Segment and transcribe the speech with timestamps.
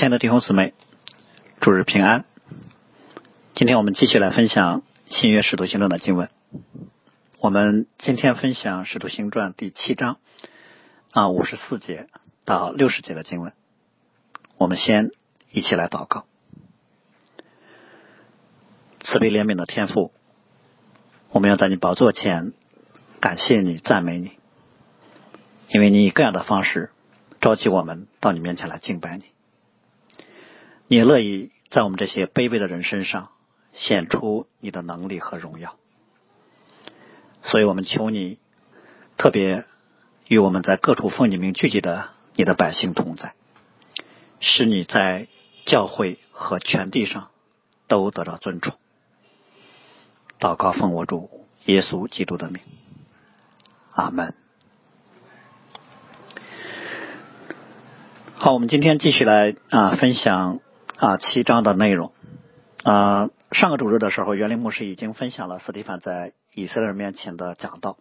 [0.00, 0.72] 亲爱的弟兄姊妹，
[1.60, 2.24] 主日平安。
[3.54, 6.30] 今天我们继续来分享新约使徒行传的经文。
[7.38, 10.16] 我们今天分享使徒行传第七章
[11.12, 12.08] 啊五十四节
[12.46, 13.52] 到六十节的经文。
[14.56, 15.10] 我们先
[15.50, 16.24] 一起来祷告。
[19.00, 20.12] 慈悲怜悯的天父，
[21.28, 22.54] 我们要在你宝座前
[23.20, 24.30] 感谢你、赞美你，
[25.68, 26.90] 因为你以各样的方式
[27.42, 29.24] 召集我们到你面前来敬拜你。
[30.92, 33.28] 你乐意在我们这些卑微的人身上
[33.72, 35.76] 显出你的能力和荣耀，
[37.44, 38.40] 所以我们求你
[39.16, 39.66] 特别
[40.26, 43.34] 与我们在各处奉你名聚集的你的百姓同在，
[44.40, 45.28] 使你在
[45.64, 47.30] 教会和全地上
[47.86, 48.74] 都得到尊崇。
[50.40, 52.60] 祷告奉我主耶稣基督的名，
[53.92, 54.34] 阿门。
[58.34, 60.58] 好，我们今天继续来啊分享。
[61.00, 62.12] 啊，七章的内容
[62.84, 67.96] 啊，上个主日的时候，袁林牧师已经分享了斯蒂凡在以色列人面前的讲道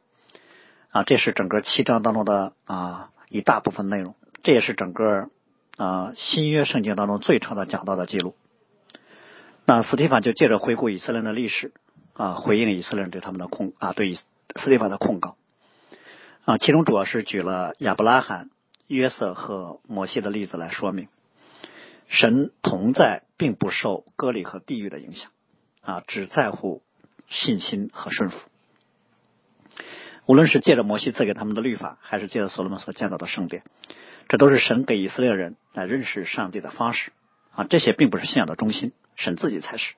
[0.92, 5.30] 啊，这是整个七章当中的啊一大部分内容，这也是整个
[5.78, 8.36] 啊新约圣经当中最长的讲道的记录。
[9.66, 11.72] 那斯蒂凡就借着回顾以色列人的历史
[12.12, 15.38] 啊，回应以色列人对他们的控啊对斯蒂凡的控告
[16.44, 18.50] 啊，其中主要是举了亚伯拉罕、
[18.88, 21.08] 约瑟和摩西的例子来说明。
[22.10, 25.32] 神同在，并不受割礼和地域的影响，
[25.82, 26.82] 啊，只在乎
[27.30, 28.38] 信心和顺服。
[30.26, 33.64] 无论是借着摩西赐给他们的律法，还是借着所罗门所建造的圣殿，
[34.28, 37.12] 这都是神给以色列人来认识上帝的方式。
[37.52, 39.94] 啊，这些并不是信仰的中心，神自己才是。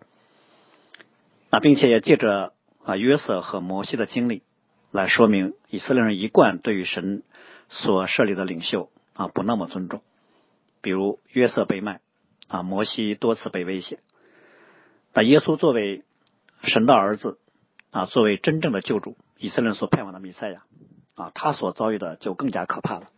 [1.50, 4.44] 啊，并且也借着啊约瑟和摩西的经历，
[4.92, 7.24] 来说明以色列人一贯对于神
[7.70, 10.02] 所设立的领袖啊不那么尊重。
[10.82, 12.02] 比如约瑟被卖，
[12.48, 14.00] 啊，摩西多次被威胁。
[15.14, 16.04] 那耶稣作为
[16.64, 17.38] 神的儿子，
[17.92, 20.64] 啊，作为真正的救主，以色列所盼望的弥赛亚，
[21.16, 23.10] 啊，他所遭遇的就更加可怕了。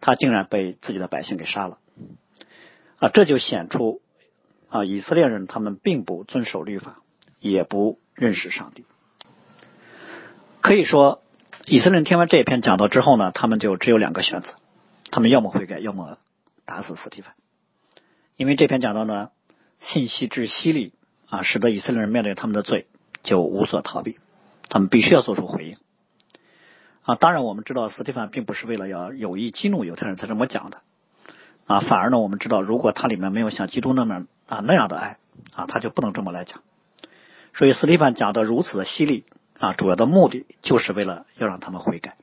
[0.00, 1.78] 他竟然被自己的百姓给杀了，
[2.98, 4.00] 啊，这就显出
[4.68, 7.02] 啊，以色列人他们并不遵守律法，
[7.40, 8.86] 也不认识上帝。
[10.60, 11.22] 可以说，
[11.66, 14.54] 以色列人听完这一篇讲道之后呢，他们就只有两个选择：
[15.10, 16.18] 他们要么悔改，要么。
[16.68, 17.32] 打死斯蒂芬，
[18.36, 19.30] 因为这篇讲到呢，
[19.80, 20.92] 信息之犀利
[21.30, 22.86] 啊，使得以色列人面对他们的罪
[23.22, 24.18] 就无所逃避，
[24.68, 25.78] 他们必须要做出回应
[27.04, 27.14] 啊。
[27.14, 30.82] 当然，我们知道斯蒂芬并不是为了要有意激怒犹太人才这么讲的
[31.66, 35.16] 啊，反而呢，我们知道如果他里面没有像基督那么啊那样的爱
[35.54, 36.60] 啊，他就不能这么来讲。
[37.54, 39.24] 所以斯蒂芬讲的如此的犀利
[39.58, 42.18] 啊，主要的目的就是为了要让他们悔改，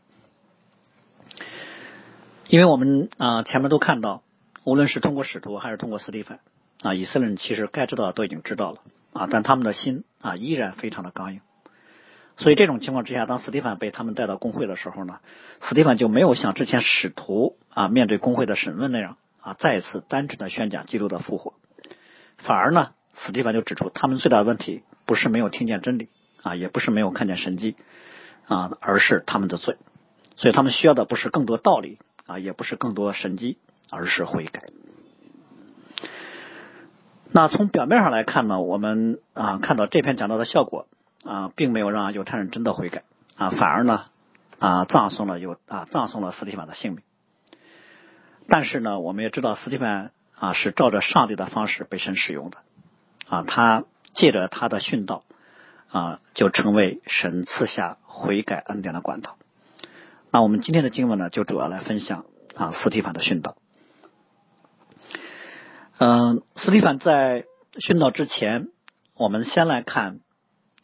[2.47, 4.21] 因为我们啊前面都看到。
[4.65, 6.39] 无论是通过使徒还是通过斯蒂芬
[6.81, 8.79] 啊，以色列人其实该知道的都已经知道了
[9.13, 11.41] 啊，但他们的心啊依然非常的刚硬。
[12.35, 15.19] 所以这种情况之下，当斯蒂芬被他们带到公会的时候呢，
[15.61, 21.53] 斯蒂芬就没有像之前使徒啊面对公会的审问那样啊再次单纯的宣讲基督的复活，
[22.39, 26.09] 反而呢，斯蒂芬就指出他们最大的问题不是没有听见真理
[26.41, 27.75] 啊，也不是没有看见神迹
[28.47, 29.77] 啊，而是他们的罪。
[30.37, 33.59] 所以他们需要的不是更多道理啊，也不是更多神迹。
[33.89, 34.63] 而是悔改。
[37.31, 40.87] 那从表面上来看呢，我们啊看到这篇讲到的效果
[41.25, 43.03] 啊，并没有让犹太人真的悔改
[43.35, 44.05] 啊，反而呢
[44.57, 47.01] 啊葬送了犹啊葬送了斯蒂芬的性命。
[48.47, 52.57] 但是呢，我们也知道斯蒂芬啊是照着上帝的方式被神使用的
[53.27, 55.23] 啊，他借着他的殉道
[55.89, 59.35] 啊，就成为神赐下悔改恩典的管道。
[60.31, 62.23] 那我们今天的经文呢，就主要来分享
[62.55, 63.57] 啊斯蒂芬的殉道。
[65.97, 67.45] 嗯，斯蒂凡在
[67.75, 68.67] 殉道之前，
[69.13, 70.19] 我们先来看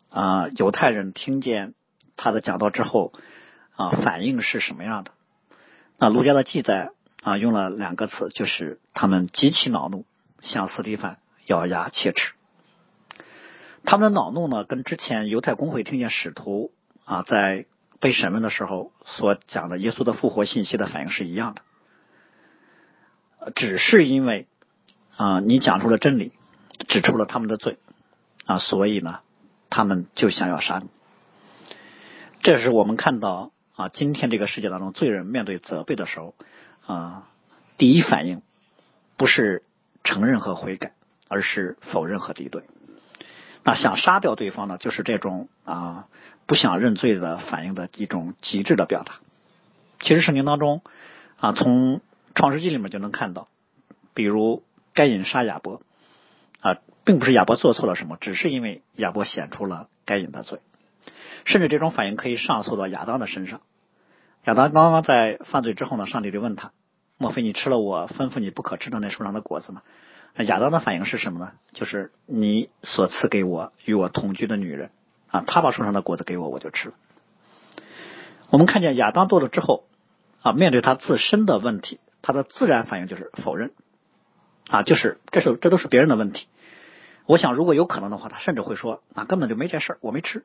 [0.09, 1.73] 啊，犹太人听见
[2.15, 3.11] 他的讲道之后
[3.75, 5.11] 啊，反应是什么样的？
[5.97, 6.91] 那儒家的记载
[7.23, 10.05] 啊，用了两个词，就是他们极其恼怒，
[10.41, 12.31] 向斯蒂凡咬牙切齿。
[13.83, 16.71] 他们的恼怒呢，跟之前犹太公会听见使徒
[17.03, 17.65] 啊在
[17.99, 24.47] 被审问的时候所讲的耶稣的复活信息的反应是一样的，只是因为。
[25.21, 26.31] 啊，你讲出了真理，
[26.87, 27.77] 指出了他们的罪
[28.47, 29.19] 啊，所以呢，
[29.69, 30.89] 他们就想要杀你。
[32.41, 36.33] 这是我们看到啊，今天这个世界当中，罪人面对责备的时候
[36.87, 37.27] 啊，
[37.77, 38.41] 第一反应
[39.15, 39.61] 不是
[40.03, 40.93] 承认和悔改，
[41.27, 42.63] 而是否认和敌对。
[43.63, 46.07] 那想杀掉对方呢，就是这种啊
[46.47, 49.19] 不想认罪的反应的一种极致的表达。
[49.99, 50.81] 其实圣经当中
[51.39, 52.01] 啊，从
[52.33, 53.47] 创世纪里面就能看到，
[54.15, 54.63] 比如。
[54.93, 55.81] 该隐杀亚伯
[56.61, 60.59] 啊，并不是亚伯做错了什么，只是因为亚伯显出了该隐的罪。
[61.45, 63.61] 甚至这种反应可以上诉到亚当的身上。
[64.45, 66.71] 亚当刚刚在犯罪之后呢，上帝就问他
[67.17, 69.81] ：“莫非你吃了我吩咐你不可吃的那树上的果子吗？”
[70.35, 71.51] 那亚当的反应是什么呢？
[71.73, 74.91] 就是你所赐给我与我同居的女人
[75.29, 76.95] 啊，她把树上的果子给我，我就吃了。
[78.49, 79.85] 我们看见亚当做了之后
[80.41, 83.71] 啊，面对他自身的问题，他的自然反应就是否认
[84.67, 86.47] 啊，就是这是这都是别人的问题。
[87.25, 90.43] 我想如果有可能的话，他甚至会说啊，根本就没这事儿，我没吃。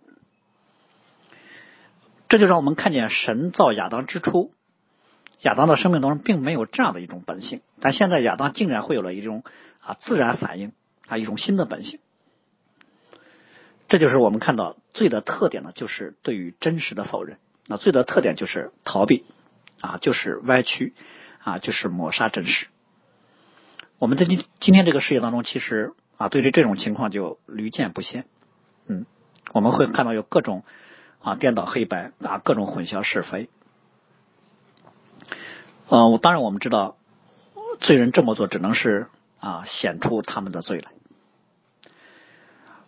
[2.29, 4.53] 这就让我们看见神造亚当之初，
[5.43, 9.45] 亚当的生命当中并没有这样的一种本性，但现在亚当竟然会有了一种
[9.81, 10.73] 啊自然反应
[11.07, 12.01] 啊一种新的本性。
[13.89, 17.39] 这就是我们看到罪的特点呢，就是对于真实的否认。
[17.69, 19.25] 那罪的特点就是逃避
[19.81, 20.95] 啊，就是歪曲
[21.43, 22.67] 啊，就是抹杀真实。
[23.99, 28.27] 我们在今今天这个世界当中，其实啊，对于这种情况就屡见不鲜。
[28.87, 29.07] 嗯，
[29.53, 30.65] 我们会看到有各种。
[31.19, 33.49] 啊，颠倒黑白啊，各种混淆是非。
[35.89, 36.99] 嗯，当然我们知道，
[37.81, 39.09] 罪人这么做只能是
[39.41, 40.93] 啊显出他们的罪来。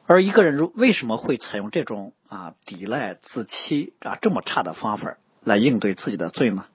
[0.07, 6.67] 而一个人如为什么会采用这种啊抵赖、自欺啊这么差的方法来应对自己的罪呢？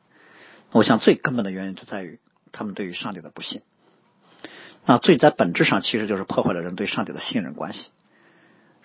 [0.72, 2.20] 我想最根本的原因就在于
[2.52, 3.62] 他们对于上帝的不信。
[4.86, 7.90] 那罪在本质上其实就是破坏了人对上帝的信任关系。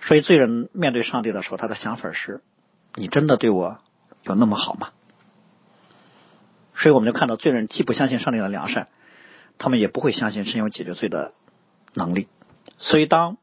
[0.00, 2.40] 所以罪人面对上帝的时候，他的想法是。
[2.94, 3.78] 你真的对我
[4.24, 4.88] 有那么好吗？
[6.74, 8.88] 所以我们就看到罪人既不相信上帝的良善，
[9.56, 11.32] 他们也不会相信神有解决罪的
[11.94, 12.28] 能力。
[12.78, 13.36] 所以当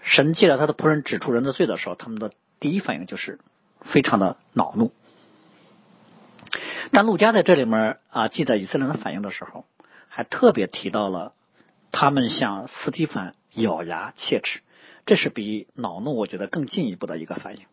[0.00, 3.38] 神借着他的仆人指出人的罪的时候，他们的第一反应就是
[3.82, 4.92] 非常的恼怒。
[6.90, 9.64] 但陆家在这里面啊记载以色列人的反应的时候，
[10.16, 11.34] 还特别提到了
[11.90, 14.60] 他们向斯蒂凡咬牙切齿，
[15.06, 17.64] 这是比恼怒我觉得更进一步的一个反应。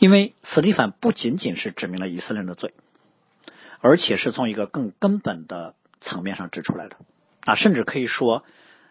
[0.00, 2.74] 因为斯蒂凡不仅仅是指明了以色列人的罪，
[3.78, 6.96] 而且是从一个更根本的层面上指出来的
[7.44, 8.42] 啊，甚至可以说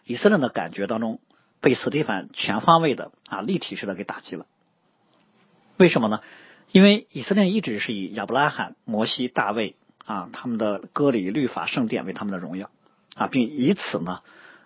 [0.06, 1.20] 以色列人的感觉当中
[1.60, 4.46] 被斯蒂凡全方位的啊立体式的给打击了。
[5.76, 6.22] 为什么呢？
[6.72, 9.76] 因为以色列一直是以亚伯拉罕、摩西、大卫
[10.10, 12.72] 啊他们的割礼、律法、圣殿为他们的荣耀
[13.16, 14.22] 啊，并以此呢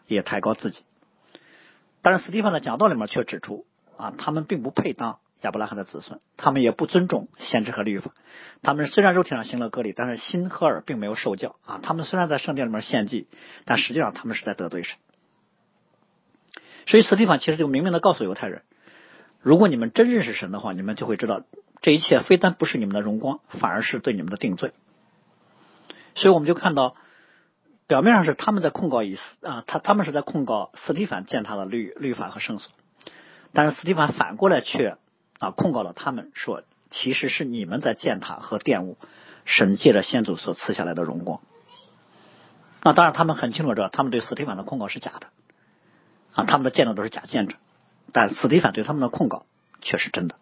[0.07, 0.79] 也抬高自己。
[2.01, 3.65] 但是斯蒂芬的讲道里面却指出
[3.97, 5.19] 啊，他们并不配当。
[5.41, 8.11] 亚伯拉罕的子孙，他们也不尊重先知和律法。
[8.61, 11.81] 他们虽然肉体上行了割礼，但是心和耳并没有受教啊。
[11.83, 13.27] 他们虽然在圣殿里面献祭，
[13.65, 14.95] 但实际上他们是在得罪神。
[16.87, 18.61] 所以，斯蒂芬其实就明明的告诉犹太人：
[19.41, 21.41] 如果你们真认识神的话，你们就会知道，
[21.81, 24.71] 这一切非但不是你们的荣光，反而是对你们的定罪。
[26.15, 26.95] 所以，我们就看到，
[27.87, 32.71] 表面上是他们在控告以斯啊，他他们是在控告斯蒂凡践踏了律律法和圣所，
[33.51, 34.97] 但是斯蒂凡反过来却。
[35.39, 38.97] 啊，控告了他们说，其实是你们在践踏和玷污
[39.43, 41.41] 神借着先祖所赐下来的荣光。
[42.81, 45.27] 那当然，他们很清楚知道，他们对斯蒂凡的控告是假的
[46.33, 47.57] 啊，他们的见证都是假见证。
[48.13, 49.45] 但斯蒂凡对他们的控告
[49.81, 50.35] 却是真的。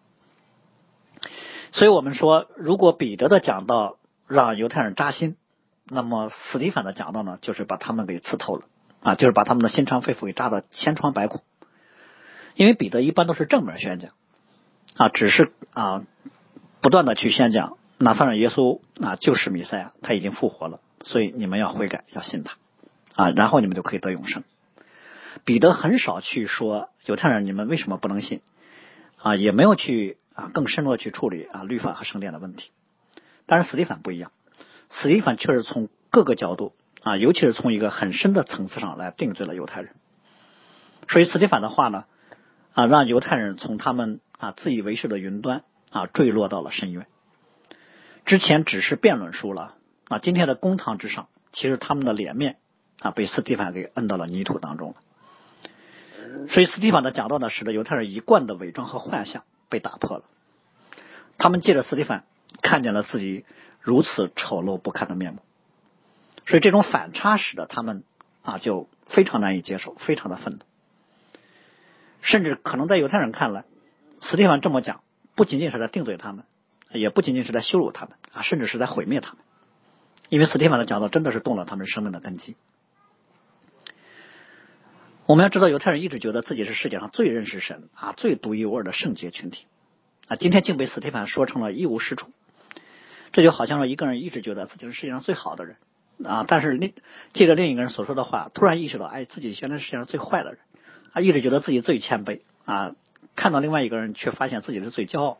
[1.72, 3.96] 所以我们说，如果彼得的讲道
[4.28, 5.36] 让犹太人扎心，
[5.92, 8.64] 那么斯蒂凡的讲道呢，就是把他们给刺透了
[9.02, 11.42] 啊，就是把他们的心肠肺腑给扎的千疮百孔。
[12.54, 14.12] 因为彼得一般都是正面宣讲。
[14.96, 16.04] 啊，只是啊，
[16.80, 22.56] 不断的去宣讲，拿撒勒耶稣啊就是弥赛亚，他已经复活了，所以你们要悔改，要信他
[23.14, 24.44] 啊，然后你们就可以得永生。
[25.44, 28.40] 彼得很少去说犹太人，你们为什么不能信
[29.16, 29.36] 啊？
[29.36, 32.70] 也没有去啊更深入的去处理啊律法和圣殿的问题。
[33.46, 34.30] 但是斯蒂凡不一样，
[34.92, 39.94] 斯蒂凡确实从各个角度啊，尤其是从一个很深的层次上来定罪了犹太人。
[41.08, 42.04] 所以斯蒂凡的话呢
[42.74, 44.20] 啊，让犹太人从他们。
[44.42, 47.06] 啊，自以为是的云端啊，坠落到了深渊。
[48.24, 49.76] 之前只是辩论输了
[50.08, 52.56] 啊，今天的公堂之上，其实他们的脸面
[52.98, 54.96] 啊，被斯蒂凡给摁到了泥土当中了。
[56.48, 60.24] 所以，斯蒂凡的讲道呢，使得犹太人一贯的伪装和幻象被打破了。
[61.38, 62.24] 他们借着斯蒂凡
[62.62, 63.44] 看见了自己
[63.82, 65.40] 如此丑陋不堪的面目，
[66.46, 68.04] 所以这种反差使得他们
[68.42, 70.60] 啊，就非常难以接受，非常的愤怒，
[72.20, 73.64] 甚至可能在犹太人看来。
[74.20, 75.02] 斯蒂凡这么讲，
[75.34, 76.44] 不仅仅是在定罪他们，
[76.92, 79.38] 也不仅仅是在羞辱他们啊，甚至是在毁灭他们。
[80.28, 82.54] 因为斯蒂凡的讲道真的是动了他们生命的根基。
[85.26, 89.66] 我们要知道，犹太人一直觉得自己是世界上最认识神啊、最独一无二的圣洁群体
[90.28, 92.30] 啊，今天竟被斯蒂凡说成了一无是处。
[93.32, 95.76] 这就好像说一个人一直觉得自己是世界上最好的人
[96.24, 96.92] 啊，但是另
[97.32, 100.58] 借着另一个人所说的话，突然意识到，哎，自己原来是世界上最坏的人，
[101.12, 102.94] 啊，一直觉得自己最谦卑啊，
[103.34, 105.38] 看到另外一个人，却发现自己是最骄傲，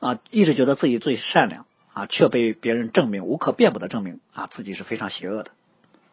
[0.00, 5.50] 啊，一直觉得自己最善良啊，却被别人证明无可辩驳的证明啊，自己是非常邪恶的，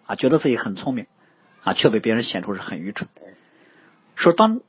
[0.06, 1.08] 啊，觉得自己很聪明
[1.64, 3.08] 啊，却被别人显出是很愚蠢。
[4.16, 4.62] 说当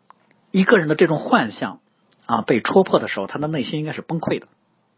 [0.52, 1.80] 一个人的这种幻象
[2.24, 4.46] 啊被戳破的时候，他的内心应该是崩溃的。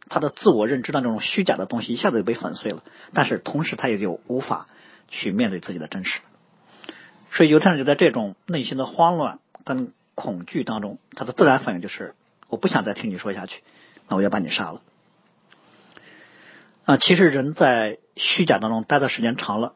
[0.08, 2.82] 他的自我认知的那种虚假的东西一下子就被粉碎了，
[3.12, 4.68] 但是同时他也就无法
[5.08, 6.20] 去面对自己的真实。
[7.32, 12.14] 所以犹太人就在这种内心的慌乱跟恐惧当中，他的自然反应就是
[12.48, 13.62] 我不想再听你说下去，
[14.08, 14.82] 那我要把你杀了。
[16.84, 19.74] 啊，其实人在虚假当中待的时间长了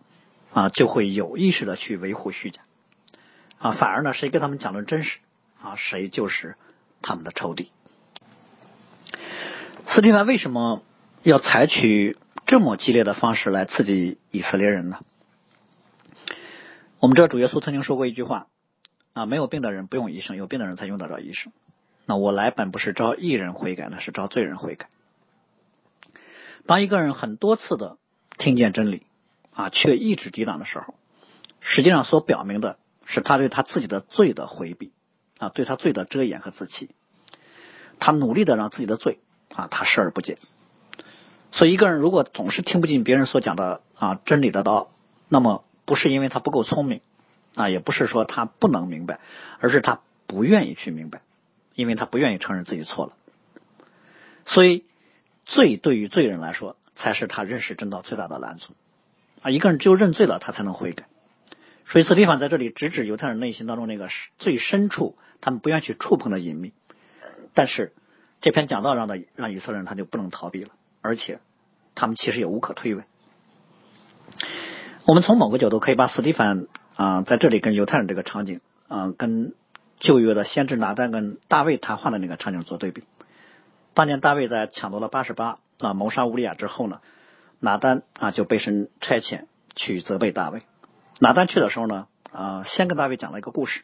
[0.53, 2.61] 啊，就会有意识的去维护虚假
[3.59, 5.19] 啊，反而呢，谁跟他们讲论真实
[5.61, 6.55] 啊，谁就是
[7.03, 7.73] 他们的仇敌。
[9.91, 10.83] 斯蒂凡为什么
[11.23, 14.99] 要采取这么激烈的方式来刺激以色列人呢？
[17.01, 18.49] 我们知道主耶稣曾经说过一句话
[19.15, 21.55] 啊，没有病的人不用医生，有病的人才用得着医生。
[22.05, 24.91] 那我来本不是招义人悔改，那是招罪人悔改。
[26.67, 27.97] 当一个人很多次的
[28.37, 29.07] 听见真理
[29.55, 30.95] 啊，却一直抵挡的时候，
[31.61, 34.93] 实际上所表明的是他对他自己的罪的回避
[35.39, 36.91] 啊，对他罪的遮掩和自欺，
[37.99, 39.21] 他努力的让自己的罪。
[39.59, 40.39] 啊，他视而不见。
[41.51, 44.93] 所以，一个人如果总是听不进别人所讲的啊真理的道，
[45.29, 47.01] 那么不是因为他不够聪明
[47.57, 49.19] 啊，也不是说他不能明白，
[49.59, 51.23] 而是他不愿意去明白，
[51.75, 53.15] 因为他不愿意承认自己错了。
[54.47, 54.85] 所以，
[55.45, 58.75] 罪对于罪人来说，才是他认识真道最大的拦阻
[59.43, 59.51] 啊。
[59.51, 61.09] 一个人只有认罪了，他才能悔改。
[61.87, 66.75] 所以，斯蒂凡在这里直指犹太人内心当中那个最深处，他们不愿意去触碰的隐秘，
[67.55, 67.93] 但是。
[68.41, 70.71] 这篇讲道让的让以色列人他就不能逃避了，
[71.03, 71.41] 而且
[71.95, 73.03] 他们其实也无可推诿。
[75.05, 79.55] 我们从某个角度可以把斯蒂凡啊在这里跟犹太人这个场景啊跟
[79.99, 83.03] 旧约的先知拿单跟大卫谈话的那个场景做对比。
[83.95, 87.01] 当年大卫在抢夺了八十八啊谋杀乌利亚之后呢，
[87.59, 90.63] 拿单啊就被神差遣去责备大卫。
[91.19, 93.83] 拿单去的时候呢啊先跟大卫讲了一个故事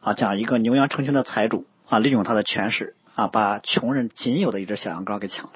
[0.00, 2.96] 啊讲一个牛羊成群的财主啊利用他的权势。
[3.14, 5.52] 啊，把穷人仅有的一只小羊羔给抢了。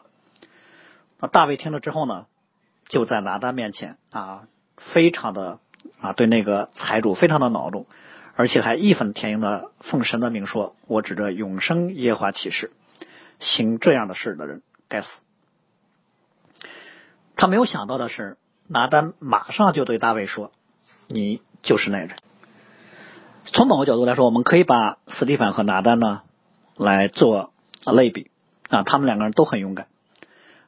[1.18, 2.26] 那大卫听了之后呢，
[2.88, 4.46] 就在拿单面前啊，
[4.76, 5.58] 非常的
[6.00, 7.86] 啊，对那个财主非常的恼怒，
[8.36, 12.70] 而且还义愤填膺的奉神的名说：“我指着永生耶华起誓，
[13.40, 15.08] 行这样的事的人该死。”
[17.34, 18.36] 他没有想到的是，
[18.68, 20.52] 拿单马上就对大卫说
[21.08, 22.10] ：“你就是那人。”
[23.52, 26.22] 从某个角度来说，我们可以把斯蒂凡和拿单呢。
[26.78, 27.52] 来做
[27.84, 28.30] 类比
[28.68, 29.88] 啊，他们两个人都很勇敢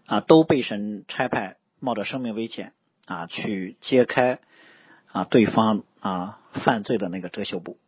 [0.06, 2.72] 啊，都被神差派，冒着生命危险
[3.06, 4.40] 啊，去揭开
[5.12, 7.78] 啊对方啊犯罪的那个遮羞布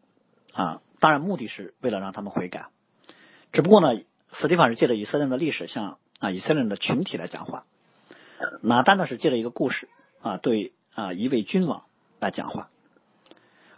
[0.53, 0.81] 啊。
[1.01, 2.67] 当然，目的是为了让他们悔改。
[3.53, 4.01] 只不过呢，
[4.31, 7.65] 斯蒂凡是借着以色列的历史向啊以色列人的群体来讲话，
[8.61, 9.89] 拿单呢是借着一个故事
[10.21, 11.83] 啊对啊一位君王
[12.21, 12.69] 来讲话。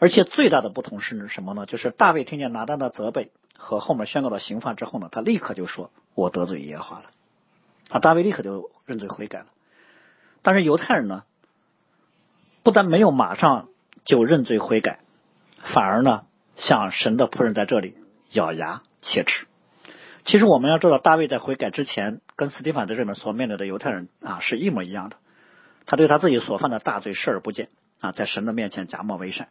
[0.01, 1.65] 而且最大的不同是什么呢？
[1.65, 3.31] 就是大卫听见拿单的责备。
[3.57, 7.11] 和后面宣告的刑罚之后呢，他立刻就说：“我得罪耶和华了。”
[7.91, 9.47] 啊，大卫立刻就认罪悔改了。
[10.43, 11.25] 但是犹太人呢，
[12.63, 13.69] 不但没有马上
[14.05, 15.01] 就认罪悔改，
[15.63, 16.25] 反而呢，
[16.57, 17.97] 像神的仆人在这里
[18.33, 19.47] 咬牙切齿。
[20.25, 25.17] 其实我们要知道，大卫在悔改之前，跟斯蒂凡在这边所面对的犹太人啊是一模一样的。
[25.87, 27.69] 他对他自己所犯的大罪视而不见
[28.01, 29.49] 啊，在神的面前假冒为善。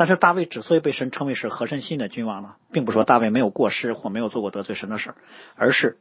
[0.00, 5.14] 但是大卫之所以被神称为是合神心的君王呢，并不说大卫没有过失或没有做过得罪神的事
[5.56, 5.98] 而是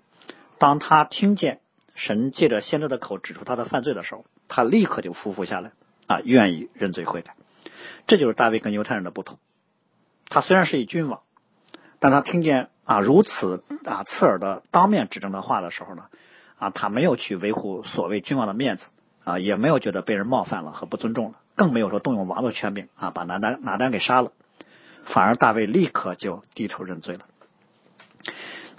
[0.58, 1.60] 当他听见
[1.96, 5.74] 神借着先知的口指出他的犯罪的时候，他立刻就匍匐下来
[6.08, 7.36] 啊，愿意认罪悔改。
[8.08, 9.38] 这就是大卫跟犹太人的不同。
[10.29, 11.20] 他虽然是一君王，
[12.00, 16.06] 但他听见啊如此啊刺耳的当面指证的话的时候呢，
[16.58, 18.86] 啊他没有去维护所谓君王的面子
[19.25, 21.38] 啊，也没有觉得被人冒犯了和不尊重了。
[21.59, 24.31] 更没有说动用王的权柄啊，把拿单拿单给杀了，
[25.03, 27.25] 反而大卫立刻就低头认罪了。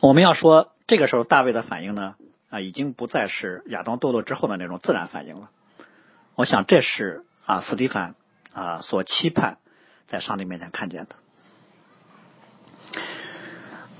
[0.00, 2.14] 我们要说，这个时候大卫的反应呢
[2.48, 5.50] 啊，已经不再是亚当堕落之后的那种自然反应了。
[6.36, 8.14] 我想这是啊，斯蒂凡
[8.54, 9.58] 啊所期盼
[10.06, 11.16] 在上帝面前看见的。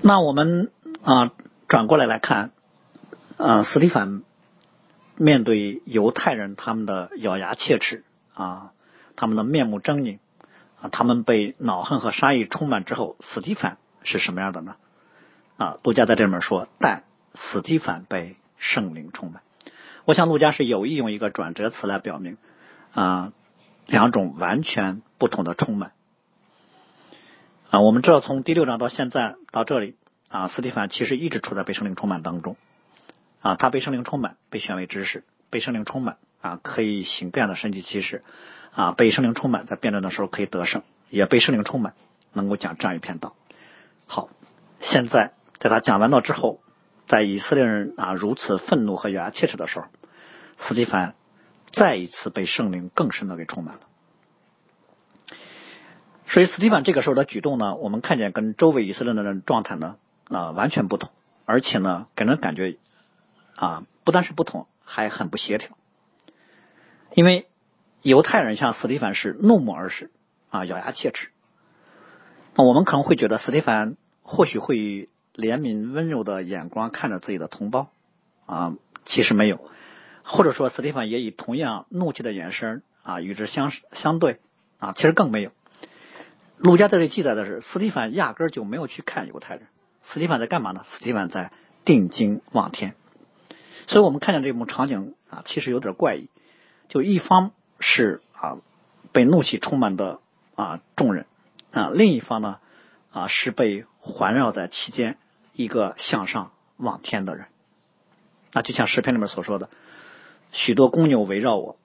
[0.01, 0.71] 那我们
[1.03, 1.31] 啊
[1.67, 2.49] 转过来来看
[3.37, 4.23] 啊，斯蒂凡
[5.17, 8.03] 面对犹太人他们的咬牙切齿。
[8.41, 8.71] 啊，
[9.15, 10.17] 他们的面目狰狞
[10.81, 14.77] 啊，他们被恼恨和杀意充满之后，斯蒂凡是什么样的呢？
[15.57, 17.03] 啊，杜家在这里面说，但
[17.35, 19.43] 斯蒂凡被圣灵充满。
[20.05, 22.37] 我想陆家是有意用一个转折词来表明
[22.93, 23.31] 啊
[23.85, 25.91] 两种完全不同的充满
[27.69, 27.81] 啊。
[27.81, 29.97] 我们知道从第六章到现在到这里
[30.29, 32.55] 啊，斯蒂凡其实一直处在被圣灵充满当中
[33.41, 38.23] 啊，他被圣灵充满，被选为知识，被圣灵充满啊，可以行各样的神迹奇事
[38.73, 41.93] 啊，被圣灵充满，在辩论的时候可以得胜，也被圣灵充满，
[42.33, 43.35] 能够讲这样一篇道。
[44.07, 44.29] 好，
[44.79, 46.59] 现在在他讲完了之后。
[47.07, 49.87] 在以色列人啊如此愤怒和咬牙切齿的时候，
[50.59, 51.15] 斯蒂凡
[51.73, 53.81] 再一次被圣灵更深的给充满了。
[56.25, 59.97] 所以，斯蒂凡这个时候的举动呢，我们看见跟周围以色列人的状态呢
[60.29, 61.09] 啊完全不同，
[61.43, 62.77] 而且呢给人感觉
[63.57, 65.71] 啊不但是不同，还很不协调。
[67.13, 67.47] 因为
[68.01, 70.11] 犹太人向斯蒂凡是怒目而视
[70.49, 71.29] 啊咬牙切齿，
[72.55, 75.09] 那我们可能会觉得斯蒂凡或许会以。
[75.33, 77.89] 怜悯温柔的眼光看着自己的同胞
[78.45, 78.75] 啊，
[79.05, 79.61] 其实没有，
[80.23, 84.41] 或者说斯蒂芬也以同样怒气的眼神啊与之相相对
[84.77, 85.51] 啊，其实更没有。
[86.57, 89.67] 陆家这里记载的是，斯蒂芬压根就没有去看犹太人，
[90.03, 90.83] 斯蒂芬在干嘛呢？
[90.85, 91.53] 斯蒂芬在
[91.85, 92.95] 定睛望天。
[93.87, 96.29] 所以我们看见这幕场景啊，其实有点怪异。
[96.91, 98.59] 就一方是啊
[99.11, 100.19] 被怒气充满的
[100.53, 101.25] 啊众人
[101.71, 102.59] 啊，另一方呢
[103.11, 105.17] 啊是被环绕在其间。
[105.53, 107.47] 一个向上望天的人，
[108.53, 109.69] 那就像诗篇里面所说的，
[110.53, 111.77] 许多公牛围绕我，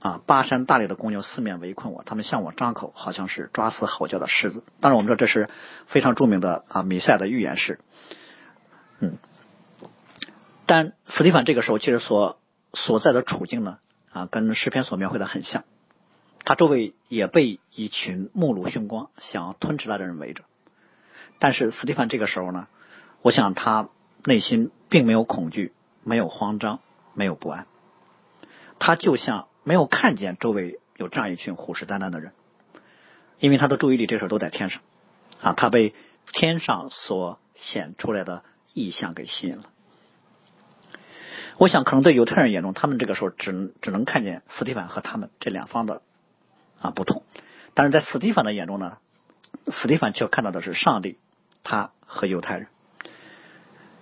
[0.00, 4.64] 啊，巴山大岭的公牛四面围困我，他们向我张口，好像是抓死吼叫的狮子。
[4.80, 5.50] 当然，我们知道这是
[5.86, 7.78] 非常著名的啊，米赛的预言式。
[9.00, 9.18] 嗯，
[10.64, 12.40] 但斯蒂芬这个时候其实所
[12.72, 13.78] 所在的处境呢，
[14.10, 15.64] 啊，跟诗篇所描绘的很像，
[16.44, 20.44] 他周围也被一群目露凶光、想要吞吃他的人围着，
[21.38, 22.68] 但是斯蒂芬这个时候呢。
[23.22, 23.90] 我想他
[24.24, 25.74] 内心并没有恐惧，
[26.04, 26.80] 没有慌张，
[27.12, 27.66] 没有不安。
[28.78, 32.32] 他就像没有看见周围有这样一群虎视眈眈的人，
[33.38, 34.80] 因为他的注意力这时候都在天上
[35.42, 35.94] 啊，他被
[36.32, 39.64] 天上所显出来的异象给吸引了。
[41.60, 46.00] 我想，可能对犹太人眼中，他们这个时候只只能看见斯蒂凡和他们这两方的
[46.80, 47.22] 啊不同，
[47.74, 48.96] 但是在斯蒂凡的眼中呢，
[49.66, 51.18] 斯蒂凡却看到的是上帝，
[51.62, 52.68] 他和犹太人。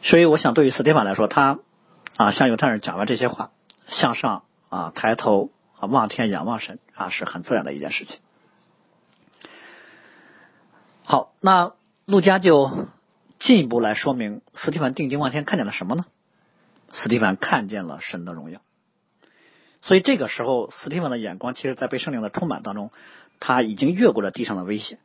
[0.02, 1.58] 所以，我想对于斯蒂凡来说，他
[2.16, 3.50] 啊向犹太人讲完这些话，
[3.88, 8.20] 向上啊抬头啊望天仰望神啊是很自然的一件事情。
[11.02, 11.72] 好，那
[12.04, 12.86] 陆家就
[13.40, 16.04] 进一步来说明斯蒂凡定睛望天看见了什么呢？
[16.92, 18.60] 斯蒂凡看见了神的荣耀。
[19.80, 22.90] 所以这个时候，斯蒂凡的眼光其实，在被圣灵的充满当中，
[23.40, 24.98] 他已经越过了地上的危险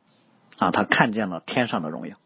[0.58, 2.16] 啊，他看见了天上的荣耀。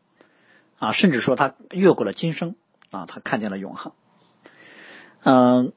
[0.79, 2.55] 啊，甚至说他越过了今生
[2.91, 3.93] 啊，他看见了永恒。
[5.25, 5.73] 嗯，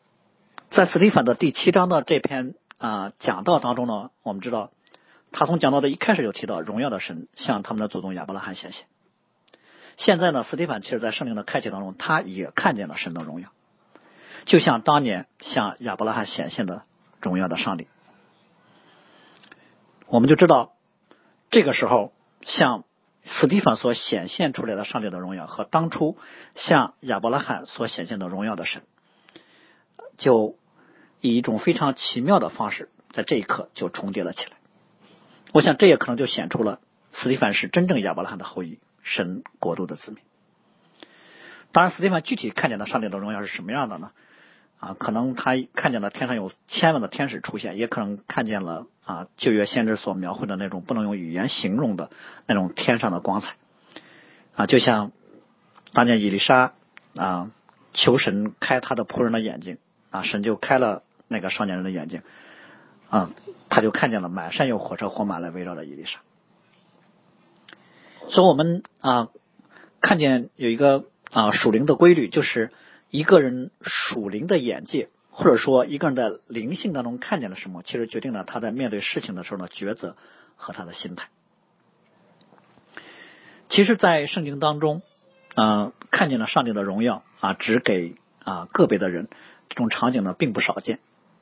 [0.70, 4.72] 在斯蒂芬的第七章的这篇啊讲道当中呢，我们知道
[5.32, 8.86] 他从讲道的一开始就提到荣耀的神向他们的祖宗亚伯拉罕显现。
[9.98, 13.50] 现在呢，斯蒂芬其实在圣灵的开启当中，他也看见了神的荣耀，
[14.46, 16.84] 就像当年向亚伯拉罕显现的
[17.22, 17.88] 荣耀的上帝。
[20.08, 20.74] 我们就知道
[21.50, 22.84] 这个时候像。
[23.24, 26.18] 斯蒂芬所显现出来的上帝的荣耀，和当初
[26.56, 28.82] 向亚伯拉罕所显现的荣耀的神，
[30.18, 30.58] 就
[31.20, 34.54] 以一种非常奇妙的方式，在这一刻就重叠了起来。
[35.54, 36.80] 我想，这也可能就显出了
[37.14, 40.24] 斯蒂芬是真正亚伯拉罕的后裔，神国度的子民。
[41.72, 44.14] 当然，斯蒂芬具体看见的上帝的荣耀是什么样的呢？
[44.82, 52.10] 啊，可能他看见了天上有千万的天使出现，也可能看见了啊旧约先知所描绘的那种不能用语言形容的
[52.48, 53.54] 那种天上的光彩
[54.56, 55.12] 啊，就像
[55.94, 56.74] 当年伊丽莎
[57.16, 57.52] 啊
[57.94, 59.78] 求神开他的仆人的眼睛
[60.10, 62.24] 啊，神就开了那个少年人的眼睛
[63.12, 63.30] 啊，
[63.70, 66.22] 他就看见了满山有火车火马来围绕着伊丽莎。
[68.30, 69.30] 所以，我们啊
[70.00, 72.72] 看见有一个啊属灵的规律，就是。
[73.12, 80.16] 一个人属灵的眼界，或者说一个人的灵性当中看见了什么，其实决定了他在面对事情的时候呢抉择
[80.56, 81.28] 和他的心态。
[83.70, 85.02] 其实，在圣经当中，
[85.56, 89.28] 啊，看见了上帝的荣耀啊，只给啊个别的人，
[89.68, 91.00] 这种场景呢并不少见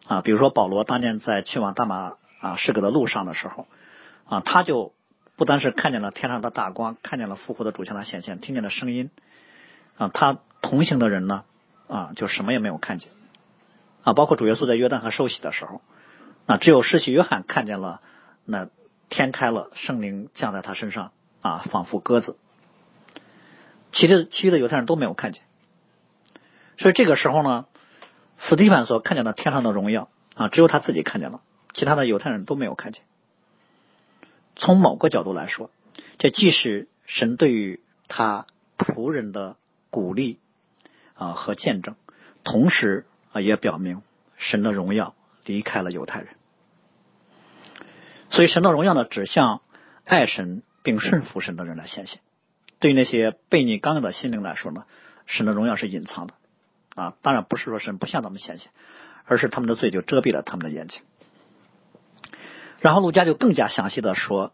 [0.08, 0.22] 啊。
[0.22, 3.68] 比如说保罗当年在去往大马啊士革的路上的时候
[4.26, 4.94] 啊，他就
[5.38, 9.12] 不单是看见了天上的大光，看见了复活的主向他显现，听见了声音
[9.98, 11.46] 啊，他同行的人呢。
[11.90, 13.12] 啊，就什么也没有看见
[14.04, 14.14] 啊！
[14.14, 15.82] 包括主耶稣在约旦河受洗的时候，
[16.46, 18.00] 啊，只有施洗约翰看见了
[18.46, 18.70] 那
[19.10, 22.38] 天开了，圣灵降在他身上啊，仿佛鸽子。
[23.92, 25.42] 其余其余的犹太人都没有看见。
[26.78, 27.66] 所以这个时候呢，
[28.38, 31.42] 斯蒂凡所看见的天上的荣耀啊，只有他自己看见了，
[31.74, 33.02] 其他的犹太人都没有看见。
[34.56, 35.72] 从某个角度来说，
[36.20, 38.46] 这既是神对于他
[38.78, 39.56] 仆人的
[39.90, 40.40] 鼓励
[41.20, 41.96] 啊和见证，
[42.44, 44.02] 同时啊也表明
[44.38, 45.14] 神的荣耀
[45.46, 46.30] 离开了犹太人。
[48.32, 49.62] 所以神的荣耀呢，指向
[50.06, 52.22] 爱神并顺服神的人来显现。
[52.80, 54.86] 对于那些悖逆刚硬的心灵来说呢，
[55.26, 56.34] 神的荣耀是隐藏的
[56.96, 57.16] 啊。
[57.22, 58.72] 当然不是说神不向他们显现，
[59.26, 61.02] 而是他们的罪就遮蔽了他们的眼睛。
[62.80, 64.54] 然后陆家就更加详细的说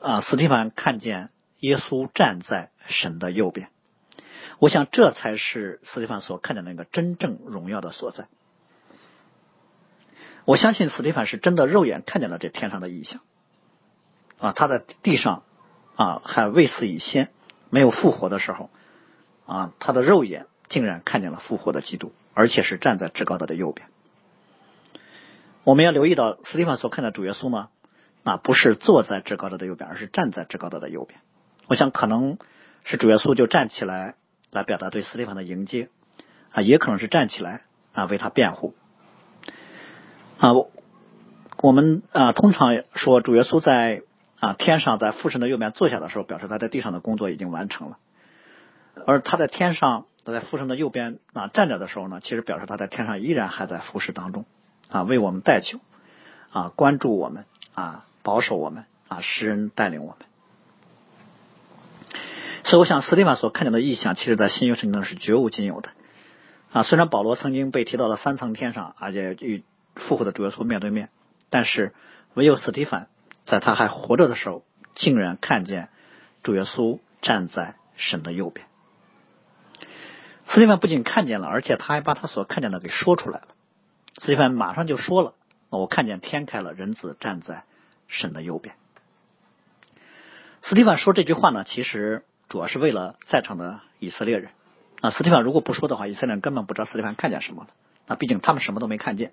[0.00, 3.68] 啊，斯蒂凡看见耶稣站在神的右边。
[4.58, 8.26] 我想这才是斯蒂凡所看见那个真正荣耀的所在。
[10.44, 13.20] 我相信斯蒂凡是真的肉眼看见了这天上的异象
[14.38, 15.42] 啊，他在地上
[15.96, 17.30] 啊还未死以先
[17.68, 18.70] 没有复活的时候
[19.46, 23.88] 啊，他的肉眼竟然看见了复活的基督，而且是站在至高的的右边。
[25.64, 27.68] 我们要留意到斯蒂凡所看的主耶稣呢，
[28.22, 31.20] 那不是坐在至高者的右边，而是站在至高者的右边。
[31.66, 32.38] 我想可能
[32.84, 34.14] 是主耶稣就站起来
[34.50, 35.88] 来表达对斯蒂凡的迎接
[36.52, 38.74] 啊，也可能是站起来啊为他辩护。
[40.38, 40.52] 啊，
[41.62, 44.02] 我们啊通常说主耶稣在
[44.38, 47.96] 啊天上在父神的右边坐下的时候，表示他在地上的工作已经完成了；
[49.06, 54.44] 而他在天上他在父神的右边啊站着的时候呢，其实表示他在天上依然还在服侍当中
[54.90, 55.78] 啊，为我们代求
[56.50, 60.18] 啊，关注我们啊，保守我们啊，施恩带领我们。
[62.66, 65.90] 所以，我想斯蒂芬所看见的异象，其实在新约圣经中是绝无仅有的
[66.72, 66.82] 啊。
[66.82, 69.62] 虽然保罗曾经被提到了三层天上，而且与
[69.94, 71.10] 复活的主耶稣面对面，
[71.48, 71.94] 但是
[72.34, 73.06] 唯有斯蒂芬
[73.44, 74.64] 在他还活着的时候，
[74.96, 75.90] 竟然看见
[76.42, 78.66] 主耶稣站在神的右边。
[80.46, 83.48] 斯蒂芬不仅看见了，而且他还把他所看见的给说出来了。
[84.18, 85.34] 斯蒂芬马上就说了
[85.70, 87.62] ：“我看见天开了，人子站在
[88.08, 88.74] 神的右边。”
[90.62, 94.50] 斯蒂芬说这句话呢，其实主要是为了在场的以色列人
[95.00, 95.10] 啊。
[95.10, 97.70] 斯蒂凡如果不说的话，以色列人根本不知道斯蒂凡看见什么了。
[98.06, 99.32] 那毕竟他们什么都没看见。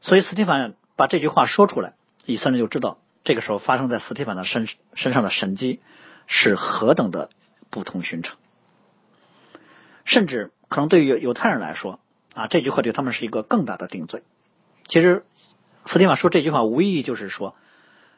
[0.00, 5.80] 所以，斯蒂凡把这句话说出来，以色列人就知道这个时候发生在斯蒂凡的身身上的神迹
[6.26, 7.30] 是何等的
[7.70, 8.36] 不同寻常。
[10.04, 12.00] 甚至可能对于犹太人来说，
[12.34, 14.22] 啊，这句话对他们是一个更大的定罪。
[14.88, 15.24] 其实，
[15.86, 17.54] 斯蒂凡说这句话无意义就是说，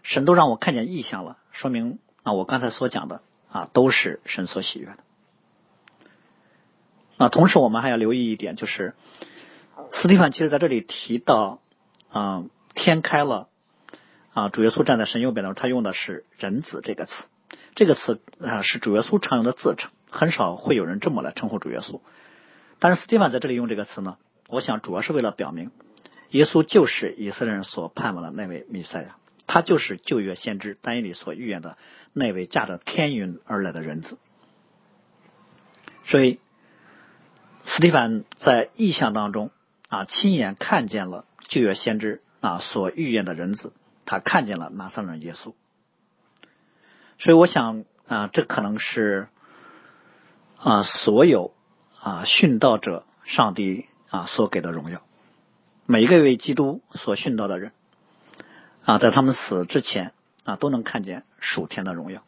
[0.03, 3.21] 神都让我看见异象了，说明啊，我刚才所讲的
[3.53, 4.99] 啊，都是神所喜悦的。
[7.19, 8.95] 那，同时我们还要留意一点，就是
[9.93, 11.61] 斯蒂凡其实在这里提到。
[12.15, 13.49] 啊，天开了
[14.35, 14.51] 啊！
[14.51, 17.25] 主耶稣站在神右边的时候，他用的是“人子”这个词。
[17.75, 22.03] 这个词啊，是主耶稣常用的自称，很少会有人这么来称呼主耶稣。
[22.81, 25.71] 但是斯蒂凡在这里用这个词呢，我想主要是为了表明，
[26.29, 31.77] 耶稣就是以色列人所盼望的那位弥赛亚，他就是旧约先知丹尼里所预言的
[32.13, 34.19] 那位驾着天云而来的人子。
[36.05, 36.41] 所以，
[37.65, 39.51] 斯蒂凡在意象当中
[39.89, 41.25] 啊，亲眼看见了。
[41.49, 43.75] 旧约先知啊所预言的人子，
[44.07, 45.53] 他看见了拿撒勒耶稣，
[47.19, 49.29] 所以我想啊，这可能是
[50.57, 51.53] 啊所有
[51.99, 55.03] 啊殉道者上帝啊所给的荣耀。
[55.85, 57.73] 每一个为基督所殉道的人
[58.85, 60.13] 啊，在他们死之前
[60.45, 62.23] 啊，都能看见属天的荣耀。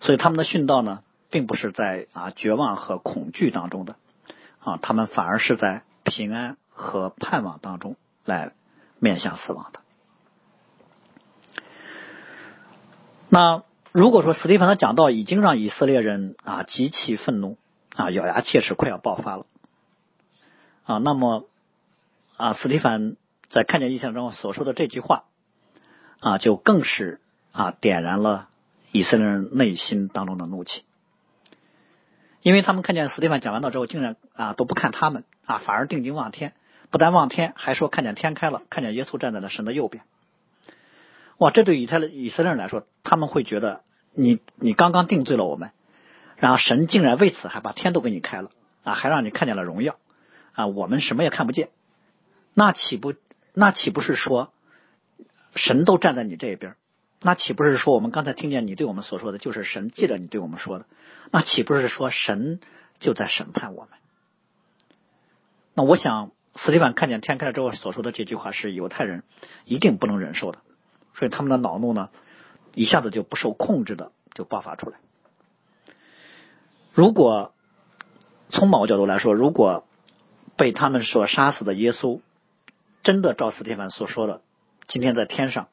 [0.00, 3.96] 所以他们的殉道呢，并不是在啊绝望和恐惧当中的
[4.60, 7.96] 啊，他们反而是在平安和盼望当中。
[8.26, 8.52] 来
[8.98, 9.80] 面向死亡的。
[13.30, 17.56] 那如果说斯蒂芬的讲道已经让以色列人啊极其愤怒
[17.96, 19.46] 啊咬牙切齿快要爆发了
[20.84, 21.46] 啊，那么
[22.36, 23.16] 啊斯蒂芬
[23.48, 25.24] 在看见异象中所说的这句话
[26.20, 27.20] 啊，就更是
[27.52, 28.48] 啊点燃了
[28.92, 30.84] 以色列人内心当中的怒气，
[32.42, 36.52] 因为他们看见斯蒂芬讲完道之后，竟然啊都不看他们啊，反而定睛望天。
[36.90, 40.02] 不但望天，还说看见天开了，看见耶稣站在了神的右边。
[41.38, 45.70] 哇，这对以太以色列人来说，他们会觉得你你刚刚定罪了我们，
[46.36, 48.50] 然后神竟然为此还把天都给你开了
[48.82, 49.96] 啊，还让你看见了荣耀
[50.52, 51.68] 啊，我们什么也看不见，
[52.54, 53.14] 那岂不
[53.54, 54.52] 那岂不是说
[55.54, 56.76] 神都站在你这边？
[57.20, 60.86] 那岂不是说我们刚才听见你对我们所说的就是神记着你对我们说的？
[61.30, 62.60] 那岂不是说神
[62.98, 63.90] 就在审判我们？
[65.74, 66.32] 那我想。
[66.52, 69.22] 斯蒂凡看见天开了之后所说的这句话是犹太人
[69.64, 70.58] 一定不能忍受的，
[71.14, 72.10] 所以他们的恼怒呢
[72.74, 74.98] 一下子就不受控制的就爆发出来。
[76.92, 77.54] 如果
[78.48, 79.86] 从某个角度来说，如果
[80.56, 82.20] 被他们所杀死的耶稣，
[83.04, 84.42] 真的照斯蒂凡所说的，
[84.90, 85.68] 今天在天上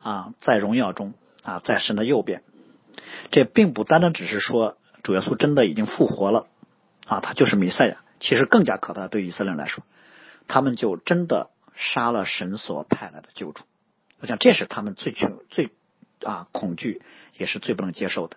[0.00, 2.42] 啊，在荣耀中啊，在神的右边。
[3.30, 6.48] 这并不单单只是说主耶稣真的已经复活了
[7.06, 7.98] 啊，他就是弥赛亚。
[8.18, 9.84] 其实更加可怕，对以色列人来说，
[10.48, 13.62] 他们就真的杀了神所派来的救主。
[14.18, 15.70] 我想这是他们最穷、最
[16.24, 17.00] 啊恐惧，
[17.36, 18.36] 也是最不能接受的。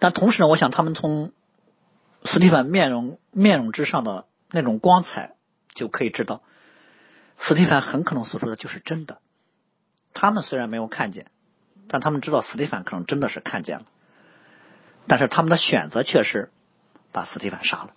[0.00, 1.30] 但同时呢，我想他们从
[2.24, 5.36] 斯蒂芬面容面容之上的那种光彩，
[5.76, 6.42] 就可以知道，
[7.40, 9.18] 斯蒂芬很可能所说的就是真的。
[10.14, 11.26] 他们虽然没有看见。
[11.92, 13.86] 但他们知道斯蒂凡可能真的是看见了，
[15.08, 16.52] 但是他们的选择却是
[17.10, 17.94] 把斯蒂凡杀了，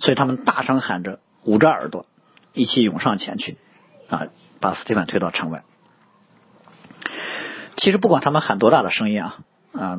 [0.00, 2.06] 所以他们大声喊着，捂着耳朵，
[2.52, 3.56] 一起涌上前去，
[4.08, 4.26] 啊，
[4.58, 5.62] 把斯蒂凡推到城外。
[7.76, 9.38] 其实不管他们喊多大的声音啊，
[9.72, 9.98] 啊，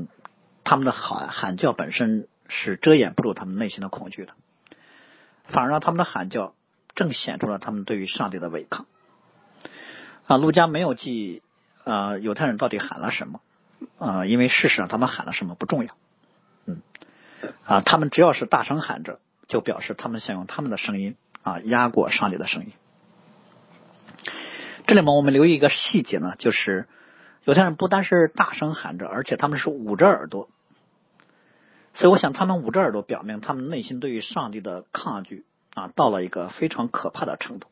[0.66, 4.34] 他们的喊喊叫本身是遮掩不住他们内心的恐惧的，
[5.46, 6.54] 反而让他们的喊叫
[6.95, 8.86] 正显出了他们对于上帝的违抗。
[10.27, 11.41] 啊，陆家没有记。
[11.84, 13.41] 啊，犹太人到底喊了什么？
[13.97, 15.95] 啊，因为事实上他们喊了什么不重要，
[16.67, 16.84] 嗯，
[17.65, 22.71] 啊，他们只要是大声喊着，就表示他们想用他们的声音啊压过上帝的声音。
[24.86, 26.88] 这里面我们留意一个细节呢，就是
[27.45, 30.49] 犹太人不单是大声喊着，而且他们是捂着耳朵，
[31.95, 37.68] 所以我想他们捂着耳朵，表明他们内心对于上帝的抗拒啊，到了一个非常可怕的程度。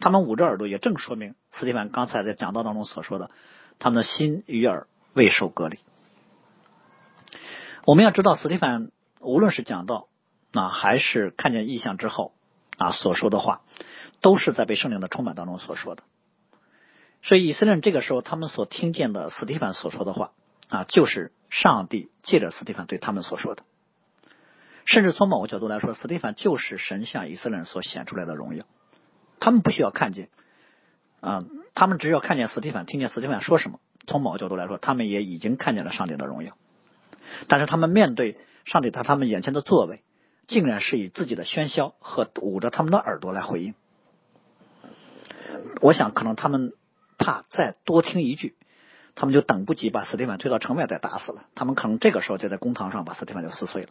[0.00, 3.30] 他们捂着耳朵，也正说明斯蒂凡刚才在讲道当中所说的，
[3.78, 5.78] 他们的心与耳未受隔离。
[7.84, 10.08] 我们要知道，斯蒂凡无论是讲道
[10.52, 12.32] 啊，还是看见异象之后
[12.78, 13.62] 啊所说的话，
[14.20, 16.02] 都是在被圣灵的充满当中所说的。
[17.22, 20.32] 所以以色列人这个时候他们所听见的斯蒂凡所说的话
[20.68, 23.62] 啊，就是上帝借着斯蒂凡对他们所说的。
[24.84, 28.64] 甚至从某个角度来说，斯蒂凡就是神向以色列人所显出来的荣耀。
[29.40, 30.28] 他们不需要看见，
[31.20, 33.80] 啊，他们只要看见斯蒂芬，听见斯蒂芬说什么。
[34.06, 36.56] 从某个角度来说，他们也已经看见了上帝的荣耀。
[37.48, 40.02] 但是他们面对上帝在他们眼前的作为，
[40.48, 43.74] 竟然是以自己的喧嚣和捂着他们的耳朵来回应。
[45.80, 46.72] 我想，可能他们
[47.18, 48.56] 怕再多听一句，
[49.14, 51.44] 他们就等不及把斯蒂芬推到城外再打死了。
[51.54, 53.88] 他们可能这个时候就在公堂上把斯蒂芬就撕碎了。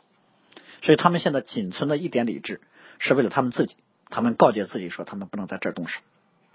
[0.82, 2.62] 所以他们现在仅存的一点理智，
[3.00, 3.76] 是为了他们自己。
[4.10, 6.02] 他们告诫自己说，他们不能在这儿动手，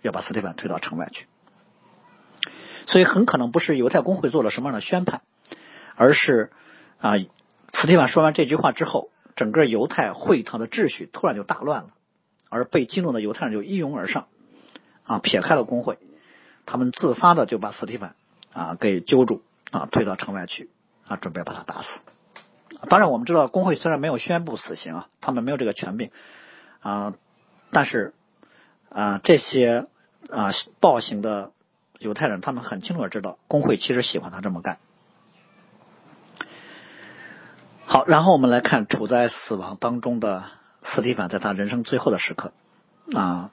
[0.02, 1.26] 要把斯蒂凡推到城外去。
[2.86, 5.22] 所以很可能不是犹太公会做了什么样的宣判，
[5.94, 6.50] 而是
[7.00, 7.14] 啊，
[7.72, 11.88] 斯蒂凡说完这句话之后，整个犹太会堂的秩序突然就大乱了，
[12.50, 14.28] 而被激怒的犹太人就一拥而上，
[15.04, 15.98] 啊，撇开了公会，
[16.66, 18.16] 他们自发的就把斯蒂凡
[18.52, 20.68] 啊给揪住啊，推到城外去
[21.08, 22.00] 啊，准备把他打死。
[22.88, 26.10] 当然，我们知道工会虽然没有宣布死刑啊，他们没有这个权柄
[26.80, 27.14] 啊。
[27.72, 28.14] 但是
[28.90, 29.86] 啊，这些
[30.30, 31.50] 啊暴行的
[31.98, 34.78] 犹太人，他们很清楚的知道，工会其实喜欢他这么干。
[37.86, 40.44] 好，然后我们来看处在死亡当中的
[40.82, 42.52] 斯蒂凡，在他人生最后的时刻
[43.14, 43.50] 啊，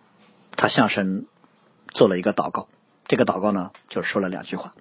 [0.56, 1.28] 他向神
[1.94, 2.68] 做了一个祷告。
[3.08, 4.74] 这个祷告呢，就说了两句话。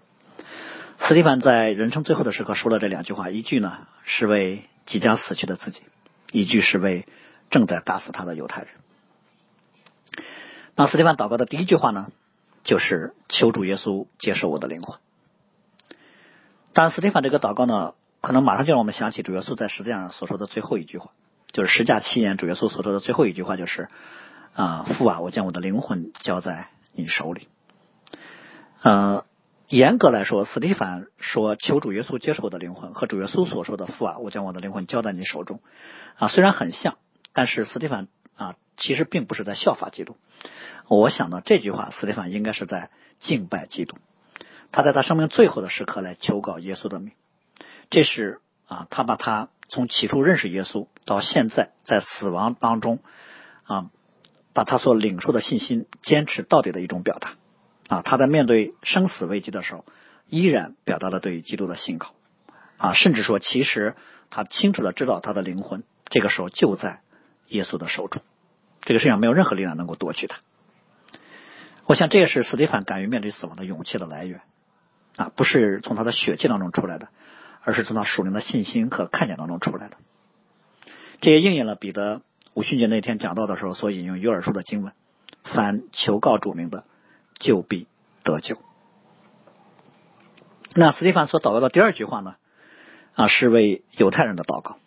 [1.05, 5.83] 斯蒂凡在人生最后的时刻说了这两句话，一句呢是为即将死去的自己，
[6.31, 7.07] 一句是为
[7.51, 8.71] 正在打死他的犹太人。
[10.77, 12.13] 那斯蒂凡祷告的第一句话呢，
[12.63, 14.99] 就是求主耶稣接受我的灵魂。
[16.73, 21.11] 但斯蒂凡这个祷告呢，可能马上就让我们想起主耶稣在十字架上所说的最后一句话，
[21.51, 23.89] 就是十架七年主耶稣所说的最后一句话，就是
[24.55, 27.49] 啊父啊，我将我的灵魂交在你手里。
[28.83, 29.25] 呃，
[29.73, 35.61] 严格来说，斯蒂凡说求主耶稣接受我的灵魂，和主耶稣所说的父啊，我将我的灵魂交在你手中
[36.19, 36.99] 啊，虽然很像，
[37.33, 40.19] 但是斯蒂凡啊，其实并不是在效法基督。
[40.89, 43.97] 我想呢，这句话，斯蒂凡应该是在敬拜基督，
[44.73, 47.13] 他在他生命最后的时刻来求告耶稣的命。
[47.89, 52.99] 这是啊，他把他从起初认识耶稣到现在在死亡当中
[53.65, 53.87] 啊，
[54.53, 57.37] 把他所领受的信心坚持到底的一种表达
[57.93, 58.03] 啊。
[58.03, 59.85] 他在面对生死危机的时候，
[60.29, 62.15] 依然表达了对于基督的信靠
[62.79, 63.95] 啊，甚至说，其实
[64.31, 67.01] 他清楚的知道他的灵魂这个时候就在
[67.49, 68.23] 耶稣的手中。
[68.81, 70.39] 这个世界上没有任何力量能够夺取他。
[71.87, 74.41] 我想这也是斯蒂凡敢于面对死亡的勇气的来源
[75.17, 77.09] 啊，不是从他的血气当中出来的，
[77.63, 79.97] 而是从他属灵的信心和看见当中出来的。
[81.21, 82.23] 这也应验了彼得
[82.55, 84.93] 五旬节那天讲道的时候所引用约珥书的经文
[85.45, 86.85] ：“凡求告主名的，
[87.43, 87.87] 就必
[88.25, 88.57] 得救。”
[90.75, 92.37] 那斯蒂凡所祷告的第二句话呢？
[93.15, 94.79] 啊，是为犹太人的祷告。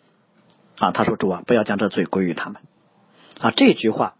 [0.78, 2.60] 啊，他说主啊，不要将这罪归于他们
[3.38, 3.52] 啊。
[3.52, 4.16] 这句话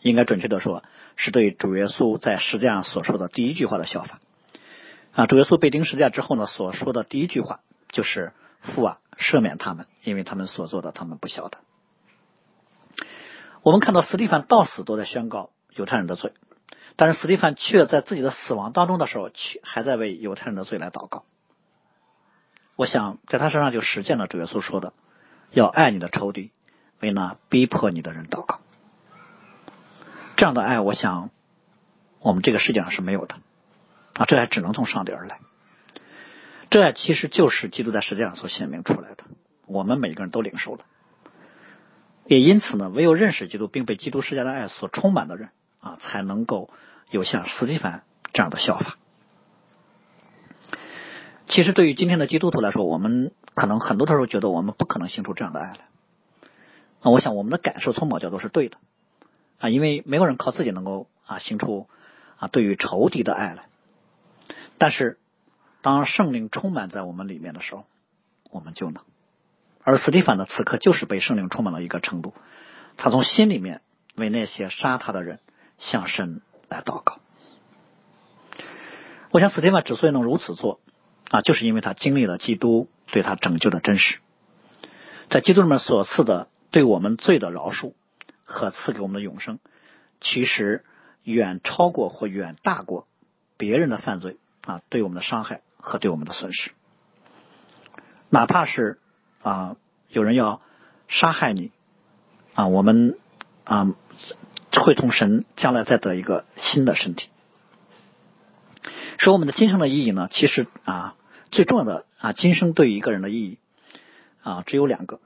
[0.00, 0.82] 应该准确的说，
[1.16, 4.18] 是对主耶稣在十字架上所说的第一句话的效法
[5.12, 5.26] 啊。
[5.26, 11.58] 主耶稣被钉十字架之后呢，所说的第一句话就是父啊，赦免他们，因为他们所做的，他们不晓得。
[13.62, 16.32] 我们看到斯蒂凡到死都在宣告犹太人的罪，
[17.00, 21.24] 但是斯蒂凡却在自己的死亡当中的时候，却还在为犹太人的罪来祷告。
[22.76, 24.92] 我想在他身上就实践了主耶稣说的
[25.50, 26.50] ：“要爱你的仇敌，
[27.00, 28.60] 为那逼迫你的人祷告。”
[30.36, 31.30] 这样的爱，我想
[32.18, 33.36] 我们这个世界上是没有的
[34.12, 34.26] 啊！
[34.26, 35.38] 这爱只能从上帝而来。
[36.68, 39.24] 这爱其实就是基督在世界上所显明出来的，
[39.64, 40.84] 我们每个人都领受了。
[42.26, 45.48] 也因此呢，唯有认识基督并被基督世界的爱所充满的人
[45.80, 46.70] 啊，才能够
[47.10, 48.96] 有像斯蒂凡这样的效法。
[51.48, 55.80] 其实，对于今天的基督徒来说，我们可能很多的时候觉得我们不可能行出这样的爱来。
[57.02, 58.76] 那我想，我们的感受从某角度是对的
[59.58, 61.88] 啊，因为没有人靠自己能够啊行出
[62.38, 63.64] 啊对于仇敌的爱来。
[64.78, 65.18] 但是，
[65.82, 67.84] 当圣灵充满在我们里面的时候，
[68.50, 69.02] 我们就能。
[69.82, 72.32] 而斯蒂凡呢，此刻就是被圣灵充满了一个程度，
[72.96, 73.80] 他从心里面
[74.14, 75.40] 为那些杀他的人
[75.80, 77.18] 向神来祷告。
[79.32, 80.80] 我想，斯蒂芬之所以能如此做。
[81.30, 84.18] 啊，就是因为他经历了基督对他拯救的真实，
[85.28, 87.92] 在基督里面所赐的对我们罪的饶恕
[88.44, 89.60] 和赐给我们的永生，
[90.20, 90.84] 其实
[91.22, 93.06] 远超过或远大过
[93.56, 96.72] 别人的犯罪啊对我们的伤害和对我们的损失。
[98.28, 98.98] 哪怕是
[99.42, 99.76] 啊
[100.08, 100.60] 有人要
[101.06, 101.70] 杀害你
[102.54, 103.16] 啊，我们
[103.62, 103.94] 啊
[104.82, 107.28] 会同神将来再得一个新的身体。
[109.18, 111.14] 说我们的今生的意义呢，其实啊。
[111.52, 113.58] 最重要的啊，今生对于一个人的意义
[114.40, 115.18] 啊，只有两个。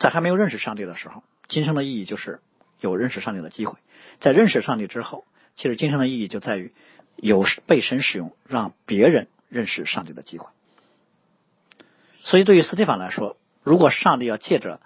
[0.00, 2.40] 在还没有认识上帝的时候，今生的意义就是
[2.80, 3.74] 有认识上帝的机会；
[4.20, 6.72] 在认识上帝之后，其实今生的意义就在于
[7.16, 10.46] 有被神使用，让别人认识上帝的机会。
[12.22, 14.80] 所以，对于斯蒂凡来说，如果上帝要借着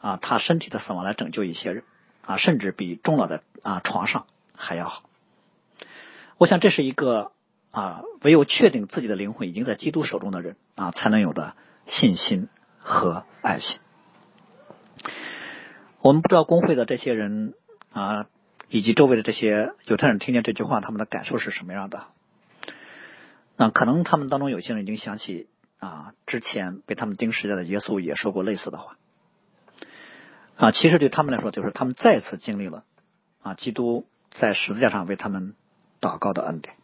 [0.00, 1.84] 啊他身体的死亡来拯救一些人
[2.22, 5.02] 啊，甚至比终老的啊床上还要好，
[6.38, 7.32] 我想这是一个。
[7.74, 11.56] 啊，唯有确定自己的灵魂已经在基督手中的人啊，才能有的
[11.86, 13.80] 信心和爱心。
[16.02, 17.54] 我们不知道工会的这些人
[17.92, 18.26] 啊，
[18.68, 22.08] 以及周围的这些犹太人听见这句话，他们的感受是什么样的？
[23.56, 28.98] 那可能他们当中有些人已经想起啊，之前被他们钉十字的耶稣也说过类似的话。
[30.56, 32.84] 啊，其实对他们来说，就是他们再次经历了
[33.42, 35.54] 啊，基督在十字架上为他们
[36.00, 36.76] 祷告的恩典。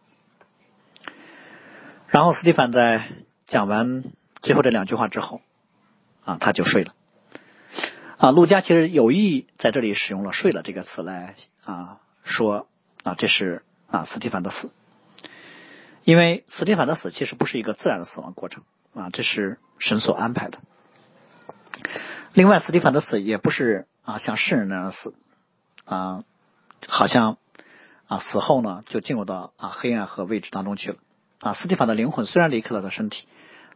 [2.07, 3.09] 然后，斯蒂凡在
[3.47, 4.03] 讲完
[4.41, 5.41] 最后这两句话之后，
[6.25, 6.93] 啊，他就睡了。
[8.17, 12.67] 啊，陆家其实有意在这里使用了“睡了”这个词来啊说
[13.03, 14.71] 啊，这是啊斯蒂凡的死，
[16.03, 20.57] 因为斯蒂凡的死其实不是一个自然的死亡过程啊，这是神所安排的。
[22.33, 25.13] 另外，斯蒂凡的死也不是啊像世人那样死
[25.85, 26.23] 啊，
[26.87, 27.37] 好像
[28.07, 30.97] 啊死后呢就进入到啊黑暗和未知当中去了。
[31.41, 33.27] 啊，斯蒂凡的灵魂虽然离开了他身体，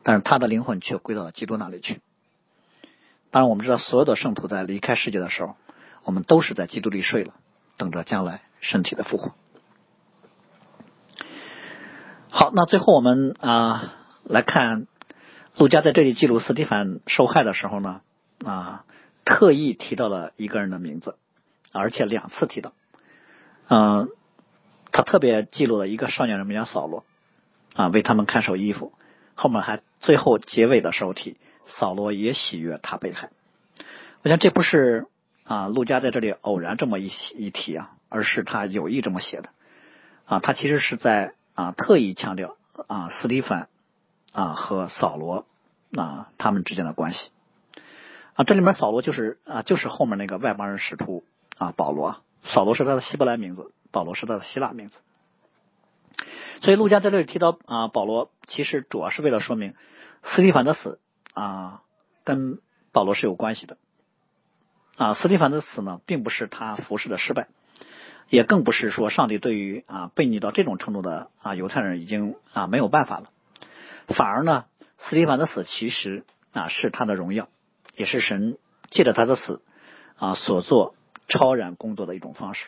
[0.03, 2.01] 但是他的灵魂却归到了基督那里去。
[3.31, 5.55] 当然，我们知道所有的圣徒在离开世界的时候，
[6.03, 7.33] 我们都是在基督里睡了，
[7.77, 9.33] 等着将来身体的复活。
[12.29, 14.85] 好，那最后我们啊来看，
[15.57, 18.01] 陆家在这里记录斯蒂凡受害的时候呢，
[18.45, 18.85] 啊
[19.25, 21.15] 特意提到了一个人的名字，
[21.71, 22.73] 而且两次提到。
[23.69, 24.09] 嗯，
[24.91, 27.03] 他特别记录了一个少年人名叫扫罗。
[27.75, 28.93] 啊，为他们看守衣服，
[29.33, 33.31] 后面还最后结尾的时候提扫罗也喜悦他被害。
[34.21, 35.07] 我想这不是
[35.43, 39.49] 啊，陆家在这里偶然这么一一提啊，而是他有意这么写的
[40.25, 40.37] 啊。
[40.39, 43.67] 他其实是在啊特意强调啊，斯蒂芬
[44.33, 45.47] 啊和扫罗
[45.95, 47.31] 啊他们之间的关系
[48.35, 48.43] 啊。
[48.43, 51.23] 这里面扫罗就是啊就是后面那个外邦人使徒
[51.57, 54.99] 啊保罗，扫罗是他的希伯来名字，保罗是他的希腊名字。
[56.61, 59.73] 所以，陆家在这里提到啊，保罗其实主要是为了说明，
[60.23, 60.99] 斯蒂凡的死
[61.33, 61.81] 啊，
[62.23, 62.59] 跟
[62.93, 63.77] 保罗是有关系的。
[64.95, 67.49] 啊，斯蒂凡的死呢，并不是他服侍的失败，
[68.29, 73.29] 也更不是说上帝对于啊悖逆到这种程度的啊犹太人已经啊没有办法了。
[74.07, 74.65] 反而呢，
[74.97, 76.23] 斯蒂凡的死其实
[76.53, 77.49] 啊是他的荣耀，
[77.95, 78.57] 也是神
[78.89, 79.61] 借着他的死
[80.17, 80.95] 啊所做
[81.27, 82.67] 超然工作的一种方式。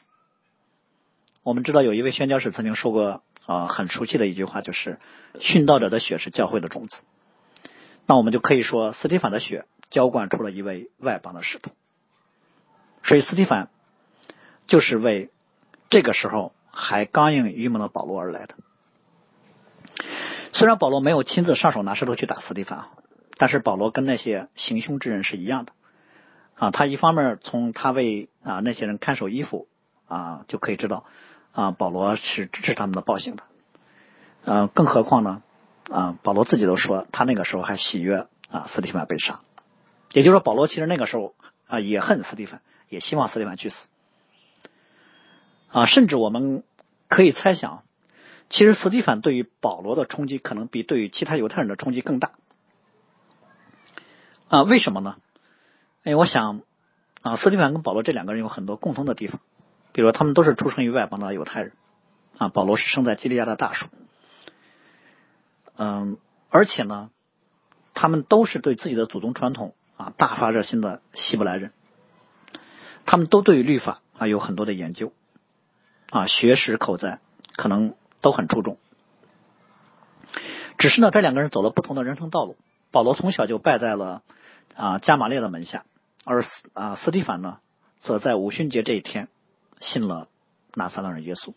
[1.44, 3.22] 我们知道有一位宣教士曾经说过。
[3.48, 4.98] 啊，很熟悉的一句话就是
[5.38, 7.04] “殉道者的血是教会的种子”。
[8.08, 11.70] 那我们就可以说，斯蒂凡的血浇灌出了一位外邦的使徒。
[13.04, 13.70] 所以斯蒂凡
[14.66, 15.30] 就是为
[15.92, 18.56] 这个时候还刚硬愚蒙的保罗而来的。
[20.52, 22.88] 虽然保罗没有亲自上手拿石头去打斯蒂凡，
[23.38, 25.74] 但是保罗跟那些行凶之人是一样的
[26.56, 26.72] 啊。
[26.72, 29.68] 他一方面从他为啊那些人看守衣服
[30.08, 31.06] 啊就可以知道
[31.52, 33.44] 啊保罗是支持他们的暴行的。
[34.46, 35.42] 嗯，更何况呢
[35.90, 39.42] 啊保罗自己都说他那个时候还喜悦啊斯蒂凡被杀，
[40.14, 41.36] 也就是说保罗其实那个时候
[41.68, 42.62] 啊也恨斯蒂凡。
[42.88, 43.88] 也希望斯蒂凡去死
[45.70, 45.88] 啊！
[45.88, 46.64] 甚至我们
[47.08, 47.82] 可以猜想，
[48.52, 52.34] 其实斯蒂凡对于保罗的冲击可能比对于其他犹太人的冲击更大
[54.56, 54.64] 啊？
[54.64, 55.18] 为什么呢？
[56.04, 56.62] 哎，我想
[57.22, 59.42] 啊，斯蒂凡跟保罗这两个人有很多共同的地方，
[59.92, 61.74] 比如他们都是出生于外邦的犹太人
[62.38, 62.48] 啊。
[62.48, 63.88] 保罗是生在基利亚的大树，
[65.76, 66.18] 嗯，
[66.50, 67.10] 而且呢，
[67.94, 71.74] 他们都是对自己的祖宗传统啊大发热心的希伯来人。
[73.06, 75.12] 他们都对于律法啊有很多的研究，
[76.10, 77.20] 啊学识口才
[77.56, 78.78] 可能都很出众，
[80.78, 82.56] 只是呢这两个人走了不同的人生道路。
[82.92, 84.24] 保罗从小就拜在了
[84.76, 85.86] 啊加马列的门下，
[86.24, 87.60] 而啊斯蒂凡呢
[88.00, 89.28] 则在五旬节这一天
[89.80, 90.28] 信了
[90.74, 91.54] 拿撒勒人耶稣。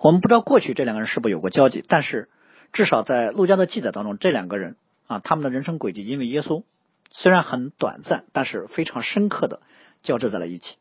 [0.00, 2.28] 我们不知道过去这两个人是否有过交集，但是
[2.72, 4.76] 至少在路加的记载当中，这两个人
[5.06, 6.62] 啊他们的人生轨迹因为耶稣
[7.10, 9.60] 虽然很短暂，但是非常深刻的。
[10.02, 10.78] 交织在了一起。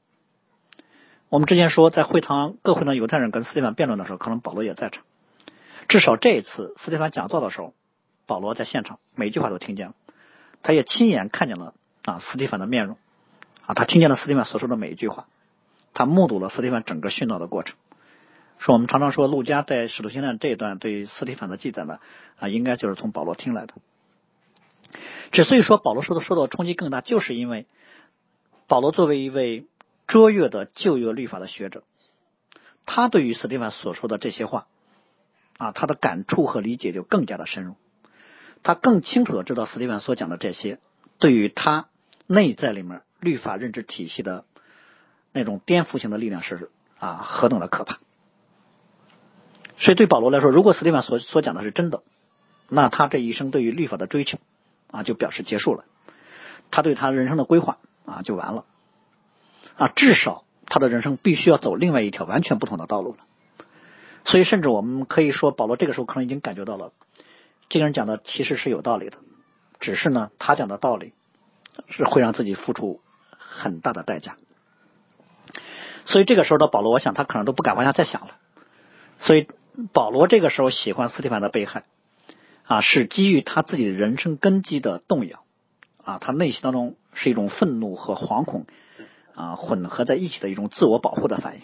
[1.29, 5.03] 我们之前说，在会堂各会堂犹太人跟斯蒂凡辩论的时候，可能保罗也在场。
[5.87, 7.75] 至少这一次斯蒂凡讲座的时候，
[8.25, 9.93] 保罗在现场，每句话都听见了。
[10.63, 12.97] 他也亲眼看见了啊斯蒂凡的面容
[13.65, 15.27] 啊，他听见了斯蒂凡所说的每一句话，
[15.93, 17.75] 他目睹了斯蒂凡整个殉道的过程。
[18.57, 21.99] 说我们常常说，陆家在使徒行传这一段对斯蒂凡的记载呢
[22.39, 23.73] 啊，应该就是从保罗听来的。
[25.31, 27.65] 之所以说保罗受的受到冲击更大，就是因为。
[28.67, 29.65] 保罗作为一位
[30.07, 31.83] 卓越的旧约律法的学者，
[32.85, 34.67] 他对于斯蒂凡所说的这些话
[35.57, 37.75] 啊，他的感触和理解就更加的深入。
[38.63, 40.79] 他更清楚的知道斯蒂文所讲的这些，
[41.19, 41.87] 对于他
[42.27, 44.45] 内在里面律法认知体系的
[45.31, 47.99] 那种颠覆性的力量是啊何等的可怕。
[49.77, 52.03] 所以对保罗来说，如果斯蒂文所所讲的是真的，
[52.69, 54.37] 那他这一生对于律法的追求
[54.91, 55.85] 啊就表示结束了。
[56.69, 57.77] 他对他人生的规划。
[58.03, 58.65] 啊，就完了
[59.77, 59.87] 啊！
[59.89, 63.19] 至少他的人生必须要走另外一条完全不同的道路了。
[64.25, 66.91] 所以，甚至我们可以说，保罗这个时候可能已经感觉到了，
[67.71, 69.17] 这个人讲的其实是有道理的，
[69.79, 71.13] 只是呢，他讲的道理
[71.89, 73.01] 是会让自己付出
[73.37, 74.37] 很大的代价。
[76.05, 78.35] 所以，这个时候的保罗，我想他可能都不敢往下再想了。
[79.19, 79.47] 所以，
[79.91, 81.85] 保罗这个时候喜欢斯蒂凡的被害
[82.65, 85.43] 啊，是基于他自己的人生根基的动摇
[86.03, 86.95] 啊，他内心当中。
[87.13, 88.65] 是一种愤怒和惶恐
[89.35, 91.63] 啊混合在一起的一种自我保护的反应。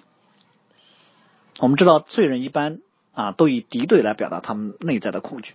[1.59, 2.81] 我们知道罪人一般
[3.13, 5.53] 啊都以敌对来表达他们内在的恐惧，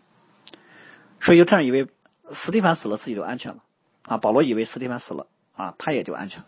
[1.22, 1.88] 所以犹太人以为
[2.34, 3.62] 斯蒂凡死了自己就安全了
[4.02, 6.46] 啊，保罗以为斯蒂凡死了啊他也就安全了。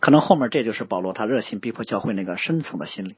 [0.00, 3.16] 可能后面这就是保罗他热心逼迫教会那个深层的心理，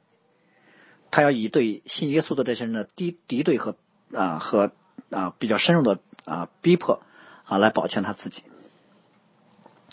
[1.12, 3.76] 他要以对信耶稣的这些人的敌敌对和
[4.12, 4.72] 啊和
[5.10, 7.02] 啊比较深入的啊逼迫
[7.44, 8.42] 啊来保全他自己。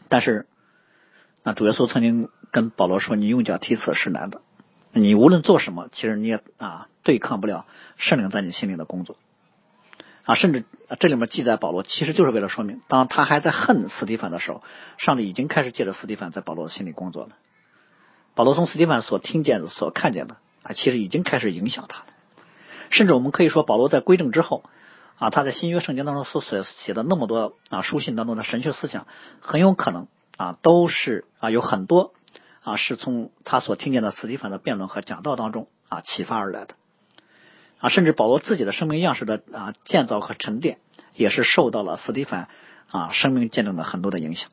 [0.08, 0.48] 但是，
[1.44, 4.42] 那主耶稣曾经跟保罗说：“你用脚踢死是难的，
[4.92, 9.16] 你无论做什么，其实你也啊对抗不了圣灵在你心里的工作
[10.30, 10.36] 啊。
[10.36, 10.66] 甚至
[11.00, 14.62] 这里面记载保罗其实就是为了说明，当他还在恨斯蒂凡的时候，
[14.98, 17.32] 上帝已经开始借着斯蒂凡在保罗的心里工作了。
[18.36, 22.06] 保罗从斯蒂凡所听见的、所看见的啊，其实已经开始影响他了。
[22.90, 24.64] 甚至我们可以说，保罗在归正之后。”
[25.20, 29.06] 啊，他在新约圣经当中所写写的那么多啊书信当中的神学思想，
[29.42, 30.08] 很有可能
[30.38, 32.14] 啊都是啊有很多
[32.64, 36.76] 啊是从他所听见的斯蒂凡的辩论和讲道当中啊启发而来的
[37.80, 40.78] 啊，甚至保罗自己的生命样式的啊建造和沉淀，
[41.16, 42.50] 也是受到了斯蒂凡
[42.90, 44.50] 啊生命见证的很多的影响。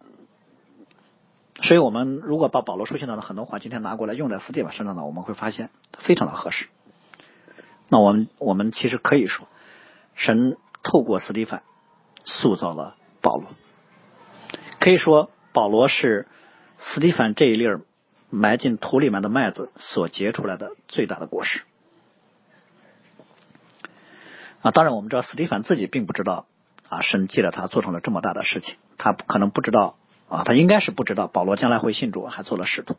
[1.63, 6.67] 所以，我们如果把保罗书信当中的很多话今天拿过来用在斯蒂凡身上呢，我们会发现非常的合适。
[7.89, 9.49] 那我们我们其实可以说。
[10.15, 11.63] 神透过斯蒂凡
[12.25, 13.51] 塑造了保罗，
[14.81, 16.27] 可以说保罗是
[16.79, 17.67] 斯蒂凡这一粒
[18.31, 21.65] 埋进土里面的麦子所结出来的最大的果实。
[24.67, 26.47] 啊，当然我们知道斯蒂凡自己并不知道
[26.89, 29.97] 啊，神借着他做成了这么大的事情，他可能不知道
[30.29, 32.97] 啊，他应该是不知道保罗将来会信主，还做了使徒。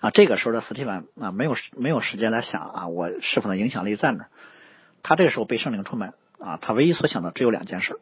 [0.00, 4.28] 啊，这个时候的斯蒂凡啊，没有没有时间来想啊，我是否的影响力在哪？
[5.02, 8.00] 他这个时候被圣灵充满啊，他唯一所想的只有两件事：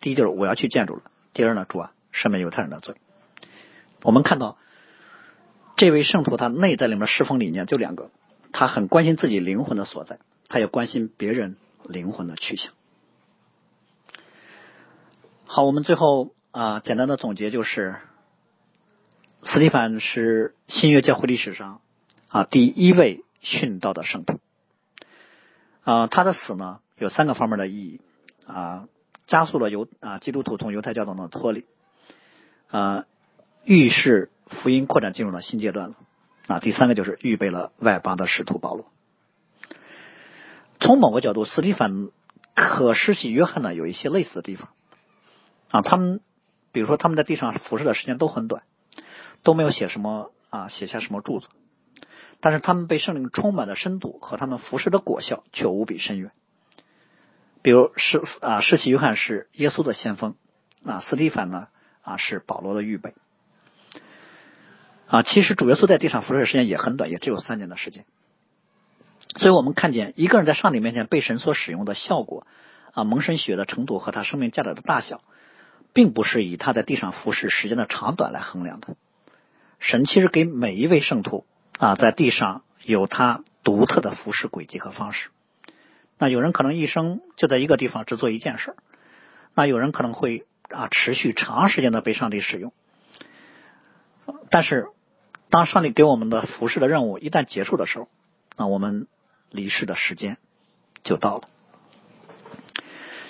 [0.00, 1.02] 第一就是我要去建筑了
[1.34, 2.94] 第二呢，主啊，赦免犹太人的罪。
[4.02, 4.58] 我们看到
[5.74, 8.10] 这位圣徒他内在里面侍奉理念就两个，
[8.52, 12.72] 他很关心自己灵魂的所在，他也关心别人灵魂的去向。
[15.44, 17.96] 好，我们最后啊，简单的总结就是，
[19.42, 21.80] 斯蒂凡是新约教会历史上
[22.28, 24.40] 啊第一位殉道的圣徒。
[25.84, 28.00] 啊，他的死呢有三个方面的意义
[28.46, 28.88] 啊，
[29.26, 31.66] 加速了犹啊基督徒从犹太教当中的脱离
[32.70, 33.04] 啊，
[33.64, 35.96] 预示福音扩展进入了新阶段了
[36.46, 36.60] 啊。
[36.60, 38.86] 第三个就是预备了外邦的使徒保罗。
[40.82, 42.08] 从某个角度，斯蒂凡
[42.56, 44.68] 可施洗约翰呢有一些类似的地方
[45.70, 45.80] 啊。
[45.80, 46.20] 他们
[46.72, 48.64] 比如说他们在地上服侍的时间都很短，
[49.44, 51.48] 都没有写什么啊写下什么著作。
[52.40, 56.32] 但是他们被圣灵充满的深度和他们服侍的果效却无比深远。
[57.62, 60.34] 比如是啊，施洗约翰是耶稣的先锋
[60.84, 61.68] 啊，斯蒂凡呢
[62.02, 63.14] 啊是保罗的预备
[65.06, 65.22] 啊。
[65.22, 68.04] 其实主耶稣在地上服侍的时间也很短，也只有三年的时间。
[69.36, 72.46] 所以我们看见一个人在上帝面前被神所使用的效果
[72.92, 75.22] 啊，蒙神血的程度和他生命价值的大小，
[75.92, 78.96] 并不是以他在地上服侍时间的长短来衡量的。
[79.78, 81.46] 神其实给每一位圣徒。
[81.78, 85.30] 啊，在地上有他独特的服侍轨迹和方式。
[86.16, 88.76] 那有人可能一生就在一个地方只做一件事
[89.54, 92.72] 那有人可能会啊持续长时间的被上帝使用。
[94.48, 94.86] 但是，
[95.50, 98.08] 当上帝给我们的服侍的任务一旦结束的时候，
[98.56, 99.08] 那我们
[99.52, 100.38] 离世的时间
[101.04, 101.48] 就到了。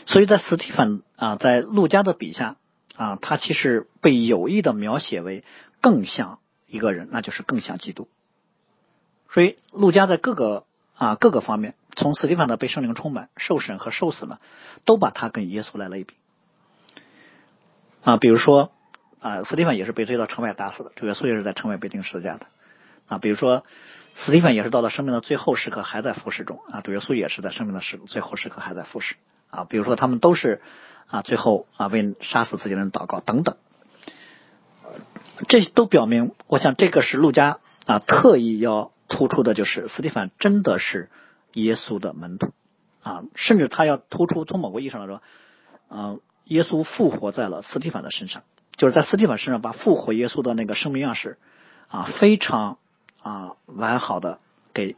[0.06, 2.56] 所以在斯蒂芬啊，在陆家的笔下
[2.96, 5.44] 啊，他其实被有意的描写为
[5.80, 8.08] 更像一个人，那就是更像基督。
[9.30, 10.64] 所以，陆家在各个
[10.94, 14.38] 啊各个方面，从斯蒂芬的被圣灵充满、受审和受死呢，
[14.84, 16.14] 都把他跟耶稣来类比
[18.02, 18.16] 啊。
[18.16, 18.72] 比如说
[19.20, 22.46] 啊，斯蒂芬也是被推到城外打死的，主耶稣也是在城外被钉十字架的
[23.06, 23.18] 啊。
[23.18, 23.64] 比如说，
[24.16, 29.16] 斯蒂芬也是到了生命的最后时刻还在服侍中啊，主耶稣也是在生命的时最后时刻还在服侍
[29.50, 29.64] 啊。
[29.64, 30.62] 比如说，他们都是
[31.06, 33.56] 啊最后啊为杀死自己的人祷告等等，
[35.48, 38.92] 这些都表明，我想这个是陆家啊特意要。
[39.08, 41.10] 突出的就是斯蒂芬真的是
[41.52, 42.54] 耶稣的门徒
[43.02, 45.20] 啊，甚至他要突出从某个意义上来说，
[45.88, 48.42] 啊，耶稣复活在了斯蒂芬的身上，
[48.78, 51.36] 就是在斯蒂芬身上把复活耶稣的那个生命样式
[51.88, 52.78] 啊，非常
[53.22, 54.38] 啊完好的
[54.74, 54.96] 给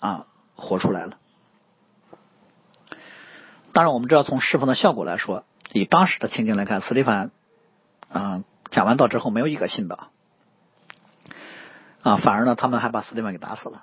[0.00, 1.18] 啊活出来了。
[3.72, 7.30] 当然，我们知道从释放的效果来说，以当时的情景来看，斯蒂凡
[8.10, 10.08] 啊讲完道之后没有一个信的。
[12.02, 13.82] 啊，反而呢，他们还把斯蒂芬给打死了。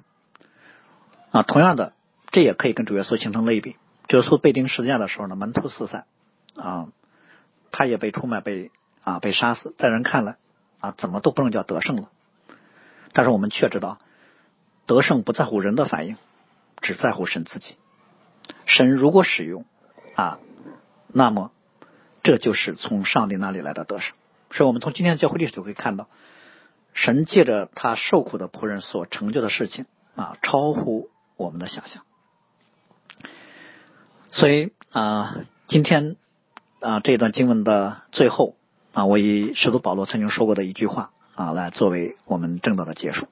[1.31, 1.93] 啊，同样的，
[2.31, 3.75] 这也可以跟主耶稣形成类比。
[4.07, 6.05] 主耶稣被钉十字架的时候呢，门徒四散，
[6.55, 6.87] 啊，
[7.71, 8.71] 他也被出卖，被
[9.03, 9.75] 啊被杀死。
[9.77, 10.37] 在人看来，
[10.79, 12.09] 啊，怎么都不能叫得胜了。
[13.13, 13.99] 但是我们却知道，
[14.85, 16.17] 得胜不在乎人的反应，
[16.81, 17.77] 只在乎神自己。
[18.65, 19.65] 神如果使用
[20.15, 20.39] 啊，
[21.07, 21.51] 那么
[22.23, 24.15] 这就是从上帝那里来的得胜。
[24.51, 26.07] 所以我们从今天的教会历史就可以看到。
[26.95, 32.03] 神借着他受苦的仆人所成就的事情啊，超乎我们的想象。
[34.29, 35.37] 所以啊，
[35.67, 36.17] 今天
[36.79, 38.55] 啊这段经文的最后
[38.93, 43.27] 啊，我以使徒保罗曾经说过的一句话啊，来作为我们正道的结束。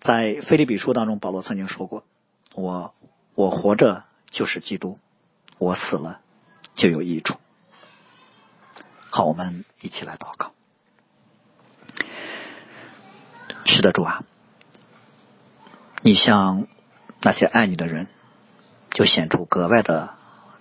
[0.00, 2.04] 在菲利比书当中，保罗曾经说过
[2.54, 2.94] ：“我
[3.34, 4.98] 我活着就是基督，
[5.58, 6.20] 我死了
[6.74, 7.38] 就有益处。”
[9.10, 10.52] 好，我们一起来祷告。
[13.64, 14.24] 是的，主啊，
[16.02, 16.66] 你向
[17.22, 18.06] 那些爱你的人，
[18.90, 20.14] 就显出格外的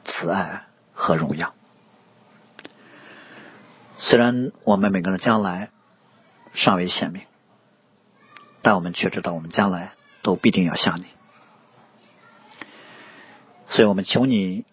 [0.06, 1.54] 慈爱和荣耀。
[3.98, 5.70] 虽然我们每个人的将来
[6.56, 7.22] 尚未显明，
[8.62, 9.94] 但我们却知道我们将来
[10.24, 11.06] 都必定要像你。
[13.68, 14.66] 所以我们求你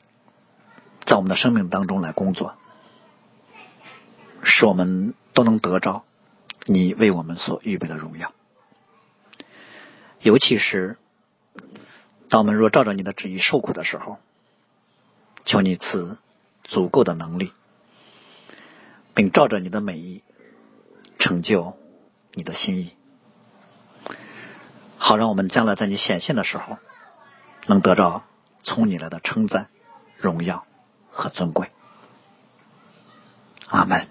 [1.05, 2.57] 在我们的生命当中来工作，
[4.43, 6.05] 使我们都能得着。
[6.65, 8.33] 你为我们所预备的荣耀，
[10.21, 10.97] 尤其是
[12.29, 14.19] 当我们若照着你的旨意受苦的时候，
[15.45, 16.19] 求你赐
[16.63, 17.53] 足够的能力，
[19.13, 20.23] 并照着你的美意
[21.23, 21.77] 成就
[22.33, 22.97] 你的心意，
[24.99, 26.79] 好让我们将来在你显现的时候，
[27.67, 28.25] 能得到
[28.65, 29.69] 从你来的称赞、
[30.19, 30.67] 荣耀
[31.13, 31.71] 和尊贵。
[33.69, 34.09] 阿门。